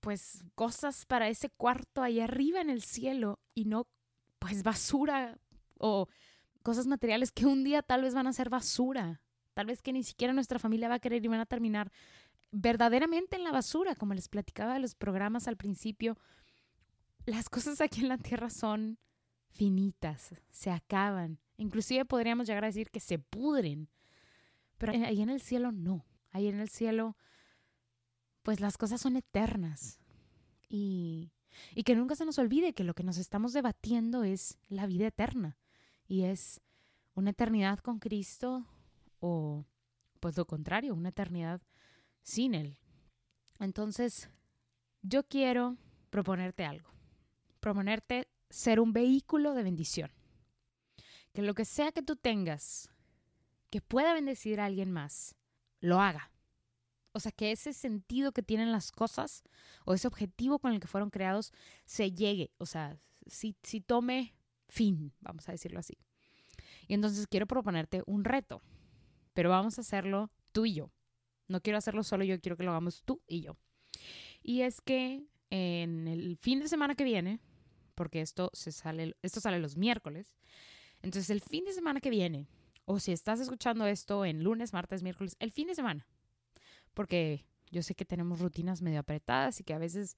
pues 0.00 0.44
cosas 0.56 1.06
para 1.06 1.28
ese 1.28 1.48
cuarto 1.48 2.02
ahí 2.02 2.18
arriba 2.18 2.60
en 2.60 2.68
el 2.68 2.82
cielo 2.82 3.38
y 3.54 3.66
no 3.66 3.86
pues 4.40 4.64
basura 4.64 5.38
o 5.82 6.08
cosas 6.62 6.86
materiales 6.86 7.32
que 7.32 7.44
un 7.44 7.64
día 7.64 7.82
tal 7.82 8.02
vez 8.02 8.14
van 8.14 8.28
a 8.28 8.32
ser 8.32 8.48
basura, 8.48 9.20
tal 9.52 9.66
vez 9.66 9.82
que 9.82 9.92
ni 9.92 10.02
siquiera 10.02 10.32
nuestra 10.32 10.58
familia 10.58 10.88
va 10.88 10.94
a 10.94 11.00
querer 11.00 11.22
y 11.22 11.28
van 11.28 11.40
a 11.40 11.46
terminar 11.46 11.92
verdaderamente 12.52 13.36
en 13.36 13.44
la 13.44 13.50
basura, 13.50 13.96
como 13.96 14.14
les 14.14 14.28
platicaba 14.28 14.74
de 14.74 14.80
los 14.80 14.94
programas 14.94 15.48
al 15.48 15.56
principio. 15.56 16.16
Las 17.26 17.48
cosas 17.48 17.80
aquí 17.80 18.00
en 18.00 18.08
la 18.08 18.18
tierra 18.18 18.48
son 18.48 18.98
finitas, 19.50 20.34
se 20.50 20.70
acaban, 20.70 21.38
inclusive 21.56 22.04
podríamos 22.04 22.46
llegar 22.46 22.64
a 22.64 22.68
decir 22.68 22.90
que 22.90 23.00
se 23.00 23.18
pudren, 23.18 23.88
pero 24.78 24.92
ahí 24.92 25.20
en 25.20 25.30
el 25.30 25.40
cielo 25.40 25.72
no, 25.72 26.06
ahí 26.30 26.46
en 26.48 26.60
el 26.60 26.68
cielo 26.68 27.16
pues 28.42 28.60
las 28.60 28.76
cosas 28.76 29.00
son 29.00 29.16
eternas. 29.16 30.00
Y, 30.68 31.32
y 31.74 31.82
que 31.82 31.94
nunca 31.94 32.16
se 32.16 32.24
nos 32.24 32.38
olvide 32.38 32.72
que 32.72 32.82
lo 32.82 32.94
que 32.94 33.02
nos 33.04 33.18
estamos 33.18 33.52
debatiendo 33.52 34.24
es 34.24 34.58
la 34.68 34.86
vida 34.86 35.06
eterna 35.06 35.58
y 36.12 36.26
es 36.26 36.60
una 37.14 37.30
eternidad 37.30 37.78
con 37.78 37.98
Cristo 37.98 38.66
o 39.18 39.64
pues 40.20 40.36
lo 40.36 40.44
contrario, 40.46 40.92
una 40.94 41.08
eternidad 41.08 41.62
sin 42.20 42.54
Él. 42.54 42.78
Entonces, 43.58 44.28
yo 45.00 45.26
quiero 45.26 45.78
proponerte 46.10 46.66
algo, 46.66 46.90
proponerte 47.60 48.28
ser 48.50 48.78
un 48.78 48.92
vehículo 48.92 49.54
de 49.54 49.62
bendición. 49.62 50.12
Que 51.32 51.40
lo 51.40 51.54
que 51.54 51.64
sea 51.64 51.92
que 51.92 52.02
tú 52.02 52.14
tengas 52.14 52.90
que 53.70 53.80
pueda 53.80 54.12
bendecir 54.12 54.60
a 54.60 54.66
alguien 54.66 54.92
más, 54.92 55.34
lo 55.80 55.98
haga. 55.98 56.30
O 57.12 57.20
sea, 57.20 57.32
que 57.32 57.52
ese 57.52 57.72
sentido 57.72 58.32
que 58.32 58.42
tienen 58.42 58.70
las 58.70 58.92
cosas 58.92 59.44
o 59.86 59.94
ese 59.94 60.08
objetivo 60.08 60.58
con 60.58 60.74
el 60.74 60.80
que 60.80 60.88
fueron 60.88 61.08
creados 61.08 61.54
se 61.86 62.12
llegue. 62.12 62.52
O 62.58 62.66
sea, 62.66 62.98
si, 63.26 63.56
si 63.62 63.80
tome 63.80 64.34
fin, 64.72 65.12
vamos 65.20 65.48
a 65.48 65.52
decirlo 65.52 65.78
así. 65.78 65.98
Y 66.88 66.94
entonces 66.94 67.26
quiero 67.26 67.46
proponerte 67.46 68.02
un 68.06 68.24
reto, 68.24 68.62
pero 69.34 69.50
vamos 69.50 69.78
a 69.78 69.82
hacerlo 69.82 70.30
tú 70.52 70.64
y 70.64 70.74
yo. 70.74 70.90
No 71.46 71.60
quiero 71.60 71.78
hacerlo 71.78 72.02
solo 72.02 72.24
yo, 72.24 72.40
quiero 72.40 72.56
que 72.56 72.64
lo 72.64 72.70
hagamos 72.70 73.02
tú 73.04 73.20
y 73.26 73.42
yo. 73.42 73.56
Y 74.42 74.62
es 74.62 74.80
que 74.80 75.26
en 75.50 76.08
el 76.08 76.36
fin 76.38 76.60
de 76.60 76.68
semana 76.68 76.94
que 76.94 77.04
viene, 77.04 77.38
porque 77.94 78.22
esto, 78.22 78.50
se 78.54 78.72
sale, 78.72 79.14
esto 79.22 79.40
sale 79.40 79.58
los 79.58 79.76
miércoles, 79.76 80.34
entonces 81.02 81.28
el 81.28 81.42
fin 81.42 81.64
de 81.64 81.74
semana 81.74 82.00
que 82.00 82.10
viene, 82.10 82.48
o 82.86 82.98
si 82.98 83.12
estás 83.12 83.40
escuchando 83.40 83.86
esto 83.86 84.24
en 84.24 84.42
lunes, 84.42 84.72
martes, 84.72 85.02
miércoles, 85.02 85.36
el 85.38 85.52
fin 85.52 85.68
de 85.68 85.74
semana, 85.74 86.06
porque 86.94 87.44
yo 87.70 87.82
sé 87.82 87.94
que 87.94 88.06
tenemos 88.06 88.40
rutinas 88.40 88.80
medio 88.80 89.00
apretadas 89.00 89.60
y 89.60 89.64
que 89.64 89.74
a 89.74 89.78
veces 89.78 90.16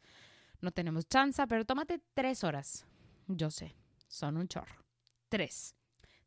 no 0.61 0.71
tenemos 0.71 1.09
chance, 1.09 1.45
pero 1.49 1.65
tómate 1.65 2.01
tres 2.15 2.45
horas. 2.45 2.87
Yo 3.27 3.51
sé, 3.51 3.75
son 4.15 4.37
un 4.37 4.47
chorro. 4.47 4.85
Tres. 5.29 5.75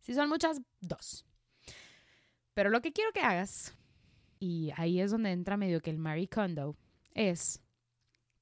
Si 0.02 0.14
son 0.14 0.28
muchas, 0.28 0.60
dos. 0.82 1.26
Pero 2.54 2.70
lo 2.70 2.82
que 2.82 2.92
quiero 2.92 3.14
que 3.14 3.22
hagas, 3.22 3.74
y 4.40 4.72
ahí 4.76 5.00
es 5.00 5.12
donde 5.12 5.32
entra 5.32 5.58
medio 5.58 5.80
que 5.80 5.90
el 5.90 5.98
Marie 5.98 6.28
Kondo, 6.28 6.76
es 7.14 7.62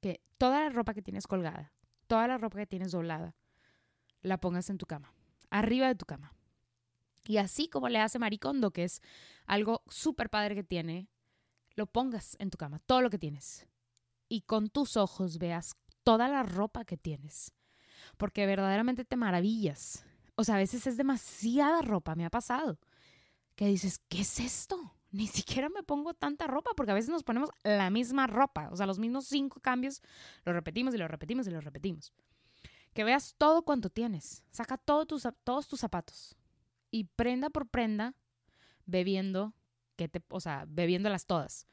que 0.02 0.22
toda 0.38 0.62
la 0.62 0.70
ropa 0.70 0.94
que 0.94 1.02
tienes 1.02 1.28
colgada, 1.28 1.72
toda 2.08 2.28
la 2.28 2.38
ropa 2.38 2.58
que 2.58 2.66
tienes 2.66 2.92
doblada, 2.92 3.36
la 4.22 4.40
pongas 4.40 4.70
en 4.70 4.80
tu 4.80 4.88
cama, 4.88 5.14
arriba 5.52 5.88
de 5.88 5.96
tu 5.96 6.06
cama. 6.06 6.34
Y 7.28 7.38
así 7.38 7.68
como 7.70 7.90
le 7.90 8.00
hace 8.00 8.20
Marie 8.20 8.40
Kondo, 8.40 8.72
que 8.72 8.84
es 8.84 9.02
algo 9.46 9.84
súper 9.88 10.30
padre 10.30 10.56
que 10.56 10.64
tiene, 10.64 11.08
lo 11.76 11.86
pongas 11.86 12.36
en 12.40 12.50
tu 12.50 12.58
cama, 12.58 12.80
todo 12.80 13.02
lo 13.02 13.10
que 13.10 13.20
tienes. 13.20 13.68
Y 14.28 14.42
con 14.42 14.70
tus 14.70 14.98
ojos 14.98 15.38
veas 15.38 15.76
toda 16.04 16.28
la 16.28 16.42
ropa 16.42 16.84
que 16.84 16.98
tienes 16.98 17.54
porque 18.18 18.46
verdaderamente 18.46 19.06
te 19.06 19.16
maravillas. 19.16 20.06
O 20.36 20.44
sea, 20.44 20.56
a 20.56 20.60
veces 20.60 20.86
es 20.88 20.98
demasiada 20.98 21.82
ropa, 21.82 22.16
me 22.16 22.26
ha 22.26 22.30
pasado, 22.30 22.80
que 23.56 23.68
dices, 23.68 24.02
¿qué 24.10 24.22
es 24.22 24.40
esto? 24.40 24.94
Ni 25.12 25.28
siquiera 25.28 25.70
me 25.70 25.84
pongo 25.84 26.14
tanta 26.14 26.46
ropa, 26.46 26.72
porque 26.76 26.92
a 26.92 26.96
veces 26.96 27.10
nos 27.10 27.24
ponemos 27.24 27.50
la 27.64 27.90
misma 27.90 28.28
ropa, 28.28 28.70
o 28.72 28.76
sea, 28.76 28.86
los 28.86 29.00
mismos 29.00 29.28
cinco 29.28 29.62
cambios, 29.62 30.02
lo 30.44 30.52
repetimos 30.52 30.94
y 30.94 30.98
lo 30.98 31.08
repetimos 31.08 31.48
y 31.48 31.52
lo 31.52 31.62
repetimos. 31.62 32.14
Que 32.94 33.04
veas 33.04 33.36
todo 33.38 33.64
cuanto 33.64 33.90
tienes, 33.90 34.44
saca 34.52 34.78
todos 34.78 35.08
tus, 35.08 35.28
todos 35.44 35.68
tus 35.68 35.80
zapatos 35.80 36.36
y 36.92 37.06
prenda 37.06 37.50
por 37.50 37.68
prenda, 37.68 38.14
bebiendo, 38.86 39.54
que 39.96 40.08
te, 40.08 40.24
o 40.30 40.40
sea, 40.40 40.66
bebiéndolas 40.68 41.26
todas. 41.26 41.68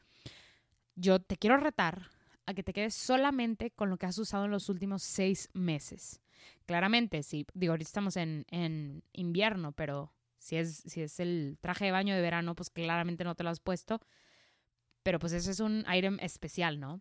Yo 0.95 1.21
te 1.21 1.37
quiero 1.37 1.57
retar 1.57 2.11
a 2.47 2.55
que 2.55 2.63
te 2.63 2.73
quedes 2.73 2.95
solamente 2.95 3.71
con 3.71 3.91
lo 3.91 3.97
que 3.99 4.07
has 4.07 4.19
usado 4.19 4.45
en 4.45 4.51
los 4.51 4.69
últimos 4.69 5.03
seis 5.03 5.49
meses. 5.53 6.21
Claramente, 6.67 7.23
sí, 7.23 7.47
digo, 7.55 7.73
ahorita 7.73 7.89
estamos 7.89 8.17
en, 8.17 8.45
en 8.51 9.05
invierno, 9.13 9.73
pero 9.73 10.13
si 10.39 10.57
es, 10.57 10.83
si 10.87 11.03
es 11.03 11.21
el 11.21 11.59
traje 11.61 11.85
de 11.85 11.93
baño 11.93 12.15
de 12.15 12.21
verano, 12.21 12.55
pues 12.55 12.71
claramente 12.71 13.25
no 13.25 13.35
te 13.35 13.45
lo 13.45 13.51
has 13.51 13.61
puesto. 13.61 14.01
Pero 15.03 15.19
pues 15.19 15.33
eso 15.33 15.51
es 15.51 15.61
un 15.61 15.85
item 15.93 16.19
especial, 16.21 16.81
¿no? 16.81 17.01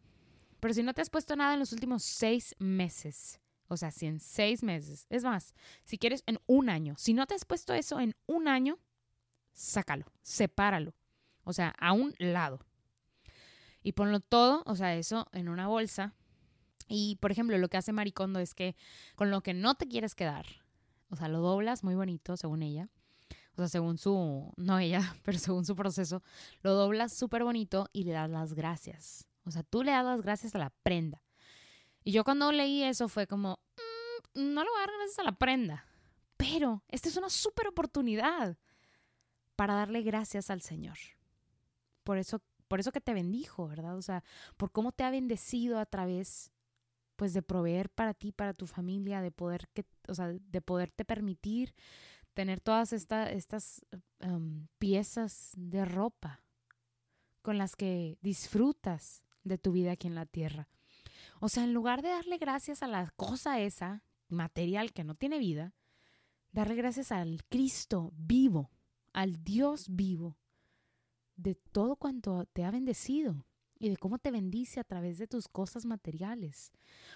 Pero 0.60 0.74
si 0.74 0.84
no 0.84 0.94
te 0.94 1.02
has 1.02 1.10
puesto 1.10 1.36
nada 1.36 1.54
en 1.54 1.60
los 1.60 1.74
últimos 1.74 2.04
seis 2.04 2.56
meses, 2.60 3.42
o 3.68 3.78
sea, 3.78 3.90
si 3.90 4.06
en 4.06 4.20
seis 4.20 4.64
meses, 4.64 5.08
es 5.10 5.24
más, 5.24 5.56
si 5.84 5.98
quieres 5.98 6.24
en 6.28 6.40
un 6.46 6.70
año, 6.70 6.96
si 6.98 7.14
no 7.14 7.26
te 7.26 7.34
has 7.34 7.46
puesto 7.46 7.74
eso 7.74 8.00
en 8.00 8.16
un 8.28 8.48
año, 8.48 8.78
sácalo, 9.54 10.06
sepáralo, 10.22 10.94
o 11.44 11.54
sea, 11.54 11.74
a 11.80 11.94
un 11.94 12.14
lado. 12.20 12.60
Y 13.84 13.94
ponlo 13.94 14.20
todo, 14.20 14.64
o 14.66 14.76
sea, 14.76 14.96
eso 14.96 15.28
en 15.32 15.50
una 15.50 15.68
bolsa. 15.68 16.14
Y, 16.88 17.18
por 17.22 17.32
ejemplo, 17.32 17.58
lo 17.58 17.70
que 17.70 17.78
hace 17.78 17.94
Maricondo 17.94 18.40
es 18.40 18.54
que 18.54 18.76
con 19.16 19.32
lo 19.32 19.42
que 19.42 19.54
no 19.54 19.76
te 19.76 19.88
quieres 19.88 20.16
quedar, 20.16 20.46
o 21.10 21.16
sea, 21.16 21.28
lo 21.28 21.40
doblas 21.40 21.84
muy 21.84 21.96
bonito, 21.96 22.38
según 22.38 22.64
ella, 22.64 22.90
o 23.54 23.58
sea, 23.58 23.68
según 23.68 23.98
su, 23.98 24.54
no 24.58 24.80
ella, 24.80 25.16
pero 25.24 25.38
según 25.38 25.66
su 25.66 25.76
proceso, 25.76 26.24
lo 26.62 26.74
doblas 26.74 27.14
súper 27.14 27.44
bonito 27.44 27.90
y 27.94 28.04
le 28.04 28.12
das 28.12 28.30
las 28.30 28.54
gracias. 28.54 29.28
O 29.44 29.52
sea, 29.52 29.64
tú 29.64 29.84
le 29.84 29.92
das 29.92 30.06
las 30.06 30.22
gracias 30.22 30.56
a 30.56 30.60
la 30.60 30.70
prenda. 30.84 31.24
Y 32.04 32.12
yo 32.12 32.24
cuando 32.24 32.52
leí 32.52 32.84
eso 32.84 33.10
fue 33.10 33.28
como, 33.28 33.60
mm, 34.36 34.54
no 34.54 34.64
le 34.64 34.70
voy 34.70 34.78
a 34.78 34.86
dar 34.86 34.96
gracias 34.98 35.20
a 35.20 35.24
la 35.24 35.38
prenda, 35.38 35.86
pero 36.38 36.84
esta 36.88 37.10
es 37.10 37.18
una 37.18 37.30
súper 37.30 37.68
oportunidad 37.68 38.58
para 39.56 39.76
darle 39.76 40.02
gracias 40.02 40.50
al 40.50 40.62
Señor. 40.62 40.98
Por 42.04 42.18
eso, 42.18 42.42
por 42.72 42.80
eso 42.80 42.94
que 42.94 43.02
te 43.02 43.14
bendijo, 43.14 43.68
¿verdad? 43.68 43.98
O 43.98 44.02
sea, 44.02 44.24
por 44.56 44.72
cómo 44.72 44.94
te 44.94 45.04
ha 45.04 45.12
bendecido 45.12 45.78
a 45.78 45.86
través 45.86 46.54
pues 47.18 47.34
de 47.34 47.42
proveer 47.42 47.90
para 47.90 48.14
ti, 48.14 48.32
para 48.32 48.54
tu 48.54 48.66
familia, 48.66 49.22
de 49.22 49.30
poder 49.30 49.68
que, 49.74 49.84
o 50.08 50.16
sea, 50.16 50.30
de 50.30 50.62
poderte 50.62 51.04
permitir 51.04 51.76
tener 52.34 52.62
todas 52.62 52.94
estas 52.94 53.86
em, 54.20 54.70
piezas 54.80 55.52
de 55.58 55.84
ropa 55.84 56.46
con 57.42 57.58
las 57.58 57.76
que 57.76 58.18
disfrutas 58.22 59.22
de 59.44 59.58
tu 59.58 59.74
vida 59.74 59.92
aquí 59.92 60.08
en 60.08 60.16
la 60.16 60.26
tierra. 60.26 60.70
O 61.42 61.50
sea, 61.50 61.66
en 61.66 61.74
lugar 61.74 62.02
de 62.02 62.08
darle 62.08 62.38
gracias 62.38 62.84
a 62.84 62.88
la 62.88 63.12
cosa 63.18 63.60
esa, 63.60 64.06
material 64.30 64.94
que 64.94 65.04
no 65.04 65.16
tiene 65.16 65.40
vida, 65.40 65.76
darle 66.54 66.76
gracias 66.76 67.12
al 67.12 67.44
Cristo 67.50 68.14
vivo, 68.16 68.72
al 69.12 69.44
Dios 69.44 69.94
vivo, 69.94 70.38
de 71.42 71.56
todo 71.56 71.96
cuanto 71.96 72.46
te 72.54 72.64
ha 72.64 72.72
bendecido 72.72 73.46
y 73.80 73.90
de 73.90 73.98
cómo 73.98 74.20
te 74.20 74.30
bendice 74.30 74.80
a 74.80 74.84
través 74.84 75.18
de 75.18 75.26
tus 75.26 75.48
cosas 75.48 75.86
materiales. 75.86 76.72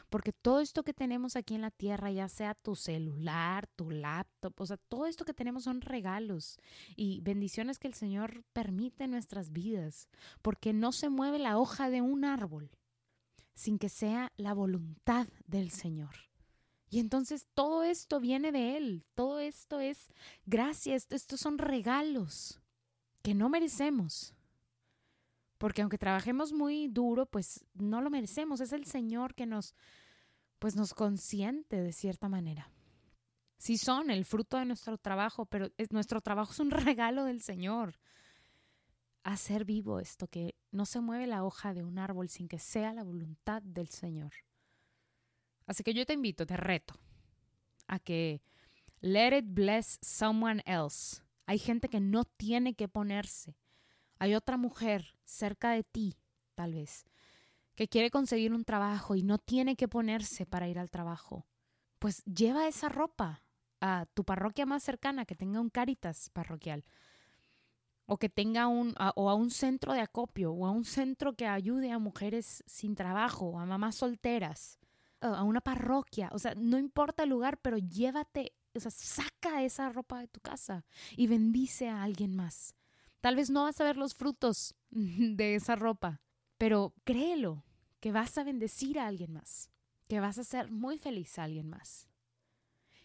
Porque 0.10 0.34
todo 0.34 0.62
esto 0.62 0.84
que 0.84 0.96
tenemos 0.96 1.36
aquí 1.36 1.54
en 1.54 1.62
la 1.62 1.70
tierra, 1.70 2.12
ya 2.12 2.28
sea 2.28 2.56
tu 2.56 2.76
celular, 2.76 3.68
tu 3.76 3.92
laptop, 3.92 4.60
o 4.60 4.66
sea, 4.66 4.78
todo 4.78 5.06
esto 5.06 5.26
que 5.26 5.36
tenemos 5.36 5.66
son 5.66 5.82
regalos 5.82 6.58
y 6.96 7.22
bendiciones 7.22 7.78
que 7.78 7.88
el 7.88 7.94
Señor 7.94 8.44
permite 8.52 9.04
en 9.04 9.12
nuestras 9.12 9.52
vidas, 9.52 10.10
porque 10.42 10.74
no 10.74 10.92
se 10.92 11.10
mueve 11.10 11.38
la 11.38 11.60
hoja 11.60 11.92
de 11.92 12.02
un 12.02 12.26
árbol 12.26 12.72
sin 13.54 13.78
que 13.78 13.90
sea 13.90 14.34
la 14.36 14.54
voluntad 14.54 15.28
del 15.46 15.70
Señor. 15.70 16.16
Y 16.90 17.00
entonces 17.00 17.48
todo 17.54 17.84
esto 17.84 18.20
viene 18.20 18.52
de 18.52 18.76
Él, 18.76 19.06
todo 19.14 19.40
esto 19.40 19.80
es 19.80 20.10
gracias, 20.46 21.08
estos 21.12 21.40
son 21.42 21.60
regalos 21.60 22.60
que 23.26 23.34
no 23.34 23.50
merecemos, 23.50 24.36
porque 25.58 25.82
aunque 25.82 25.98
trabajemos 25.98 26.54
muy 26.54 26.88
duro, 26.88 27.26
pues 27.26 27.66
no 27.74 28.00
lo 28.00 28.12
merecemos. 28.12 28.62
Es 28.62 28.72
el 28.72 28.86
Señor 28.86 29.34
que 29.34 29.48
nos, 29.48 29.74
pues 30.60 30.76
nos 30.76 30.94
consiente 30.94 31.82
de 31.82 31.92
cierta 31.92 32.30
manera. 32.30 32.70
Sí 33.58 33.80
son 33.80 34.12
el 34.12 34.26
fruto 34.26 34.58
de 34.58 34.66
nuestro 34.66 35.00
trabajo, 35.00 35.48
pero 35.48 35.72
es, 35.80 35.92
nuestro 35.92 36.22
trabajo 36.22 36.52
es 36.52 36.60
un 36.60 36.70
regalo 36.92 37.24
del 37.24 37.42
Señor. 37.42 38.00
Hacer 39.24 39.66
vivo 39.66 40.00
esto, 40.00 40.28
que 40.28 40.54
no 40.70 40.86
se 40.86 41.00
mueve 41.00 41.26
la 41.26 41.44
hoja 41.44 41.74
de 41.74 41.84
un 41.84 41.98
árbol 41.98 42.30
sin 42.30 42.48
que 42.48 42.60
sea 42.60 42.94
la 42.94 43.04
voluntad 43.04 43.64
del 43.64 43.90
Señor. 43.90 44.34
Así 45.66 45.82
que 45.84 45.96
yo 45.96 46.06
te 46.06 46.14
invito, 46.14 46.46
te 46.46 46.58
reto 46.58 46.94
a 47.88 47.98
que 47.98 48.44
let 49.02 49.36
it 49.36 49.46
bless 49.48 49.98
someone 50.04 50.62
else. 50.68 51.25
Hay 51.46 51.60
gente 51.60 51.90
que 51.90 52.00
no 52.00 52.26
tiene 52.26 52.74
que 52.74 52.88
ponerse 52.88 53.56
hay 54.20 54.36
otra 54.36 54.58
mujer 54.58 55.16
cerca 55.24 55.72
de 55.72 55.84
ti, 55.84 56.16
tal 56.56 56.74
vez, 56.74 57.06
que 57.76 57.88
quiere 57.88 58.10
conseguir 58.10 58.54
un 58.54 58.64
trabajo 58.64 59.16
y 59.16 59.24
no 59.24 59.38
tiene 59.38 59.76
que 59.76 59.88
ponerse 59.88 60.46
para 60.46 60.68
ir 60.68 60.80
al 60.80 60.90
trabajo. 60.90 61.46
Pues 62.00 62.24
lleva 62.24 62.68
esa 62.68 62.90
ropa 62.90 63.44
a 63.82 64.06
tu 64.14 64.24
parroquia 64.24 64.66
más 64.66 64.84
cercana, 64.84 65.26
que 65.26 65.36
tenga 65.36 65.60
un 65.60 65.70
Caritas 65.70 66.30
parroquial, 66.30 66.86
o 68.06 68.18
que 68.18 68.30
tenga 68.30 68.68
un, 68.68 68.96
o 69.16 69.30
a 69.30 69.34
un 69.34 69.52
centro 69.52 69.94
de 69.94 70.00
acopio, 70.00 70.54
o 70.54 70.66
a 70.66 70.72
un 70.72 70.86
centro 70.86 71.34
que 71.34 71.48
ayude 71.48 71.92
a 71.92 72.00
mujeres 72.00 72.64
sin 72.66 72.96
trabajo, 72.96 73.60
a 73.60 73.66
mamás 73.66 73.96
solteras, 73.96 74.80
a 75.20 75.44
una 75.44 75.60
parroquia, 75.60 76.30
o 76.34 76.40
sea, 76.40 76.54
no 76.56 76.78
importa 76.78 77.24
el 77.24 77.30
lugar, 77.30 77.58
pero 77.58 77.78
llévate, 77.78 78.54
o 78.78 78.80
sea, 78.80 78.92
saca 78.92 79.64
esa 79.64 79.90
ropa 79.90 80.20
de 80.20 80.28
tu 80.28 80.40
casa 80.40 80.86
y 81.16 81.28
bendice 81.28 81.90
a 81.90 82.04
alguien 82.04 82.36
más. 82.36 82.76
Tal 83.22 83.36
vez 83.36 83.50
no 83.50 83.64
vas 83.64 83.80
a 83.82 83.84
ver 83.84 83.98
los 83.98 84.14
frutos 84.14 84.76
de 84.90 85.56
esa 85.56 85.76
ropa, 85.76 86.22
pero 86.58 86.94
créelo 87.04 87.64
que 88.00 88.12
vas 88.12 88.38
a 88.38 88.44
bendecir 88.44 89.00
a 89.00 89.08
alguien 89.08 89.34
más, 89.34 89.72
que 90.08 90.20
vas 90.20 90.38
a 90.38 90.42
hacer 90.42 90.72
muy 90.72 91.00
feliz 91.00 91.40
a 91.40 91.44
alguien 91.44 91.68
más. 91.68 92.08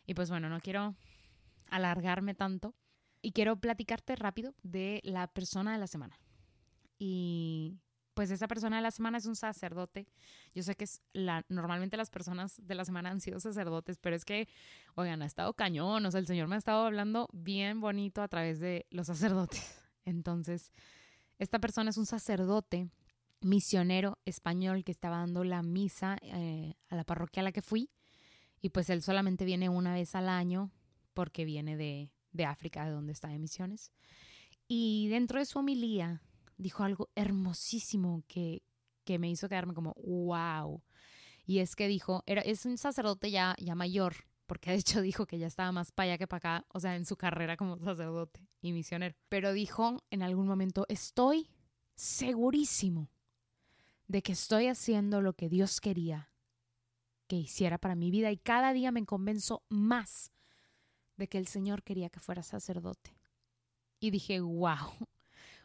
Y 0.07 0.15
pues 0.15 0.29
bueno, 0.29 0.49
no 0.49 0.61
quiero 0.61 0.97
alargarme 1.71 2.35
tanto 2.35 2.75
y 3.23 3.33
quiero 3.33 3.61
platicarte 3.61 4.17
rápido 4.17 4.55
de 4.63 5.01
la 5.05 5.27
persona 5.29 5.73
de 5.73 5.79
la 5.79 5.87
semana. 5.87 6.19
Y 6.99 7.79
pues 8.15 8.31
esa 8.31 8.49
persona 8.49 8.77
de 8.77 8.83
la 8.83 8.91
semana 8.91 9.19
es 9.19 9.27
un 9.27 9.37
sacerdote. 9.37 10.07
Yo 10.55 10.63
sé 10.63 10.75
que 10.75 10.85
es 10.85 11.03
la, 11.13 11.45
normalmente 11.49 11.97
las 11.97 12.11
personas 12.11 12.55
de 12.61 12.75
la 12.75 12.85
semana 12.85 13.11
han 13.11 13.21
sido 13.21 13.41
sacerdotes, 13.41 13.99
pero 13.99 14.17
es 14.17 14.25
que, 14.25 14.49
oigan, 14.95 15.23
ha 15.23 15.27
estado 15.27 15.55
cañón, 15.55 16.05
o 16.05 16.11
sea, 16.11 16.21
el 16.21 16.27
Señor 16.27 16.49
me 16.49 16.57
ha 16.57 16.59
estado 16.59 16.87
hablando 16.87 17.29
bien 17.33 17.81
bonito 17.81 18.23
a 18.23 18.29
través 18.29 18.61
de 18.61 18.87
los 18.91 19.07
sacerdotes. 19.07 19.79
Entonces, 20.05 20.73
esta 21.39 21.59
persona 21.59 21.91
es 21.91 21.97
un 21.97 22.07
sacerdote 22.07 22.89
misionero 23.41 24.19
español 24.25 24.85
que 24.85 24.93
estaba 24.93 25.19
dando 25.19 25.45
la 25.45 25.63
misa 25.63 26.19
eh, 26.23 26.75
a 26.89 26.97
la 26.97 27.05
parroquia 27.05 27.41
a 27.41 27.45
la 27.45 27.53
que 27.53 27.63
fui. 27.63 27.91
Y 28.61 28.71
pues 28.71 28.91
él 28.91 29.03
solamente 29.03 29.45
viene 29.45 29.69
una 29.69 29.95
vez 29.95 30.15
al 30.15 30.29
año 30.29 30.71
porque 31.15 31.45
viene 31.45 31.77
de, 31.77 32.11
de 32.33 32.45
África, 32.45 32.85
de 32.85 32.91
donde 32.91 33.13
está 33.13 33.29
de 33.29 33.39
misiones. 33.39 33.93
Y 34.69 35.09
dentro 35.09 35.39
de 35.39 35.47
su 35.47 35.59
homilía 35.59 36.23
dijo 36.61 36.85
algo 36.85 37.11
hermosísimo 37.15 38.23
que, 38.29 38.63
que 39.05 39.19
me 39.19 39.31
hizo 39.31 39.49
quedarme 39.49 39.75
como, 39.75 39.95
wow. 39.95 40.83
Y 41.47 41.59
es 41.59 41.75
que 41.75 41.89
dijo, 41.89 42.23
era, 42.27 42.43
es 42.43 42.67
un 42.67 42.79
sacerdote 42.79 43.31
ya, 43.31 43.57
ya 43.59 43.75
mayor, 43.75 44.15
porque 44.47 44.71
de 44.71 44.77
hecho 44.77 45.01
dijo 45.01 45.27
que 45.27 45.39
ya 45.39 45.47
estaba 45.47 45.73
más 45.73 45.91
para 45.93 46.11
allá 46.11 46.19
que 46.19 46.27
para 46.27 46.39
acá, 46.39 46.67
o 46.69 46.81
sea, 46.81 46.97
en 46.97 47.07
su 47.07 47.17
carrera 47.17 47.57
como 47.57 47.79
sacerdote 47.79 48.47
y 48.61 48.73
misionero. 48.73 49.15
Pero 49.29 49.53
dijo 49.53 50.03
en 50.11 50.23
algún 50.23 50.47
momento, 50.47 50.87
estoy 50.89 51.51
segurísimo 51.97 53.11
de 54.07 54.23
que 54.23 54.33
estoy 54.33 54.67
haciendo 54.67 55.21
lo 55.21 55.35
que 55.35 55.49
Dios 55.49 55.81
quería 55.81 56.31
que 57.27 57.37
hiciera 57.37 57.79
para 57.79 57.95
mi 57.95 58.11
vida 58.11 58.33
y 58.33 58.39
cada 58.39 58.73
día 58.73 58.91
me 58.91 59.07
convenzo 59.07 59.63
más 59.69 60.33
de 61.17 61.29
que 61.29 61.39
el 61.39 61.47
Señor 61.47 61.85
quería 61.85 62.11
que 62.11 62.19
fuera 62.19 62.43
sacerdote. 62.43 63.17
Y 64.01 64.11
dije, 64.11 64.41
wow, 64.41 64.97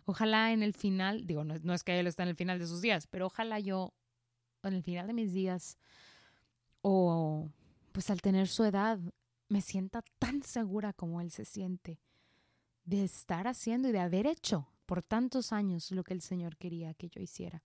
ojalá 0.06 0.54
en 0.54 0.64
el 0.64 0.74
final, 0.74 1.28
digo, 1.28 1.44
no, 1.44 1.56
no 1.62 1.74
es 1.74 1.84
que 1.84 2.00
Él 2.00 2.08
está 2.08 2.24
en 2.24 2.30
el 2.30 2.36
final 2.36 2.60
de 2.60 2.68
sus 2.68 2.82
días, 2.82 3.08
pero 3.08 3.28
ojalá 3.28 3.60
yo 3.60 3.94
en 4.64 4.74
el 4.74 4.84
final 4.84 5.08
de 5.08 5.14
mis 5.14 5.34
días 5.34 5.78
o 6.82 7.50
pues 7.92 8.10
al 8.10 8.22
tener 8.22 8.48
su 8.48 8.64
edad, 8.64 9.00
me 9.48 9.62
sienta 9.62 10.04
tan 10.20 10.44
segura 10.44 10.94
como 10.94 11.22
él 11.22 11.32
se 11.32 11.46
siente 11.46 12.00
de 12.84 13.04
estar 13.04 13.48
haciendo 13.48 13.88
y 13.88 13.92
de 13.92 14.00
haber 14.00 14.28
hecho 14.28 14.68
por 14.86 15.02
tantos 15.02 15.54
años 15.54 15.92
lo 15.92 16.04
que 16.04 16.14
el 16.14 16.22
Señor 16.22 16.58
quería 16.58 16.94
que 16.94 17.10
yo 17.10 17.22
hiciera. 17.22 17.64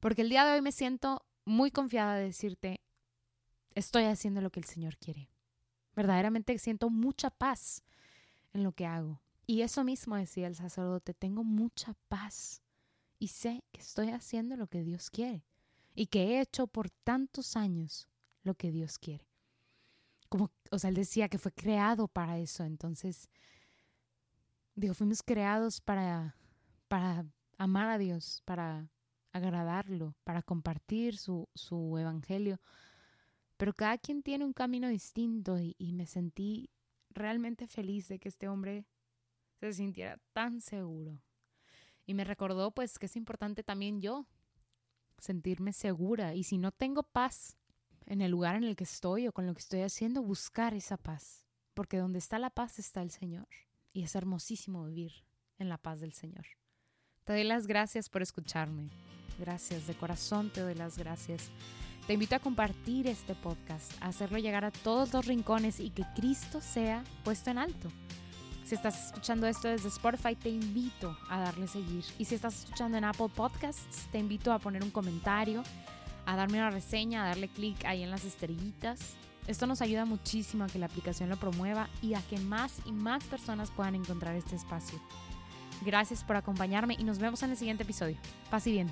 Porque 0.00 0.22
el 0.22 0.28
día 0.28 0.44
de 0.44 0.52
hoy 0.52 0.62
me 0.62 0.72
siento 0.72 1.26
muy 1.44 1.70
confiada 1.70 2.14
de 2.14 2.24
decirte, 2.26 2.80
estoy 3.74 4.04
haciendo 4.04 4.40
lo 4.40 4.50
que 4.50 4.60
el 4.60 4.66
Señor 4.66 4.96
quiere. 4.98 5.28
Verdaderamente 5.94 6.56
siento 6.58 6.88
mucha 6.88 7.30
paz 7.30 7.82
en 8.52 8.62
lo 8.62 8.72
que 8.72 8.86
hago. 8.86 9.20
Y 9.46 9.62
eso 9.62 9.84
mismo 9.84 10.16
decía 10.16 10.48
el 10.48 10.56
sacerdote, 10.56 11.14
tengo 11.14 11.44
mucha 11.44 11.94
paz 12.08 12.62
y 13.18 13.28
sé 13.28 13.64
que 13.72 13.80
estoy 13.80 14.10
haciendo 14.10 14.56
lo 14.56 14.66
que 14.66 14.82
Dios 14.82 15.10
quiere 15.10 15.44
y 15.94 16.06
que 16.06 16.24
he 16.24 16.40
hecho 16.40 16.66
por 16.66 16.90
tantos 16.90 17.56
años 17.56 18.08
lo 18.42 18.54
que 18.54 18.72
Dios 18.72 18.98
quiere 18.98 19.26
como, 20.28 20.50
o 20.70 20.78
sea, 20.78 20.90
él 20.90 20.96
decía 20.96 21.28
que 21.28 21.38
fue 21.38 21.52
creado 21.52 22.08
para 22.08 22.38
eso. 22.38 22.64
Entonces, 22.64 23.28
digo, 24.74 24.94
fuimos 24.94 25.22
creados 25.22 25.80
para, 25.80 26.36
para 26.88 27.26
amar 27.58 27.88
a 27.88 27.98
Dios, 27.98 28.42
para 28.44 28.88
agradarlo, 29.32 30.14
para 30.24 30.42
compartir 30.42 31.16
su, 31.16 31.48
su 31.54 31.98
evangelio. 31.98 32.60
Pero 33.56 33.72
cada 33.74 33.98
quien 33.98 34.22
tiene 34.22 34.44
un 34.44 34.52
camino 34.52 34.88
distinto 34.88 35.58
y, 35.58 35.74
y 35.78 35.92
me 35.92 36.06
sentí 36.06 36.70
realmente 37.10 37.66
feliz 37.66 38.08
de 38.08 38.18
que 38.18 38.28
este 38.28 38.48
hombre 38.48 38.86
se 39.60 39.72
sintiera 39.72 40.18
tan 40.32 40.60
seguro 40.60 41.20
Y 42.04 42.14
me 42.14 42.24
recordó 42.24 42.70
pues 42.72 42.98
que 42.98 43.06
es 43.06 43.16
importante 43.16 43.62
también 43.62 44.00
yo 44.00 44.26
sentirme 45.18 45.72
segura 45.72 46.34
y 46.34 46.44
si 46.44 46.58
no 46.58 46.72
tengo 46.72 47.02
paz 47.02 47.56
en 48.06 48.20
el 48.20 48.30
lugar 48.30 48.56
en 48.56 48.64
el 48.64 48.76
que 48.76 48.84
estoy 48.84 49.26
o 49.26 49.32
con 49.32 49.46
lo 49.46 49.54
que 49.54 49.60
estoy 49.60 49.80
haciendo, 49.80 50.22
buscar 50.22 50.74
esa 50.74 50.96
paz. 50.96 51.44
Porque 51.74 51.98
donde 51.98 52.18
está 52.18 52.38
la 52.38 52.50
paz 52.50 52.78
está 52.78 53.02
el 53.02 53.10
Señor. 53.10 53.48
Y 53.92 54.02
es 54.02 54.14
hermosísimo 54.14 54.84
vivir 54.84 55.24
en 55.58 55.68
la 55.68 55.78
paz 55.78 56.00
del 56.00 56.12
Señor. 56.12 56.46
Te 57.24 57.32
doy 57.32 57.44
las 57.44 57.66
gracias 57.66 58.08
por 58.08 58.22
escucharme. 58.22 58.90
Gracias, 59.38 59.86
de 59.86 59.94
corazón 59.94 60.50
te 60.50 60.60
doy 60.60 60.74
las 60.74 60.96
gracias. 60.96 61.50
Te 62.06 62.12
invito 62.12 62.36
a 62.36 62.38
compartir 62.38 63.08
este 63.08 63.34
podcast, 63.34 63.92
a 64.00 64.06
hacerlo 64.08 64.38
llegar 64.38 64.64
a 64.64 64.70
todos 64.70 65.12
los 65.12 65.26
rincones 65.26 65.80
y 65.80 65.90
que 65.90 66.04
Cristo 66.14 66.60
sea 66.60 67.02
puesto 67.24 67.50
en 67.50 67.58
alto. 67.58 67.90
Si 68.66 68.74
estás 68.74 69.06
escuchando 69.06 69.46
esto 69.46 69.68
desde 69.68 69.86
Spotify, 69.86 70.34
te 70.34 70.48
invito 70.48 71.16
a 71.30 71.38
darle 71.38 71.68
seguir. 71.68 72.04
Y 72.18 72.24
si 72.24 72.34
estás 72.34 72.64
escuchando 72.64 72.98
en 72.98 73.04
Apple 73.04 73.28
Podcasts, 73.32 74.08
te 74.10 74.18
invito 74.18 74.52
a 74.52 74.58
poner 74.58 74.82
un 74.82 74.90
comentario, 74.90 75.62
a 76.26 76.34
darme 76.34 76.58
una 76.58 76.70
reseña, 76.70 77.22
a 77.22 77.28
darle 77.28 77.46
clic 77.46 77.84
ahí 77.84 78.02
en 78.02 78.10
las 78.10 78.24
estrellitas. 78.24 79.14
Esto 79.46 79.68
nos 79.68 79.82
ayuda 79.82 80.04
muchísimo 80.04 80.64
a 80.64 80.66
que 80.66 80.80
la 80.80 80.86
aplicación 80.86 81.30
lo 81.30 81.36
promueva 81.36 81.88
y 82.02 82.14
a 82.14 82.20
que 82.22 82.38
más 82.40 82.80
y 82.84 82.90
más 82.90 83.22
personas 83.22 83.70
puedan 83.70 83.94
encontrar 83.94 84.34
este 84.34 84.56
espacio. 84.56 85.00
Gracias 85.82 86.24
por 86.24 86.34
acompañarme 86.34 86.96
y 86.98 87.04
nos 87.04 87.20
vemos 87.20 87.44
en 87.44 87.50
el 87.50 87.56
siguiente 87.56 87.84
episodio. 87.84 88.16
Paz 88.50 88.66
y 88.66 88.72
bien. 88.72 88.90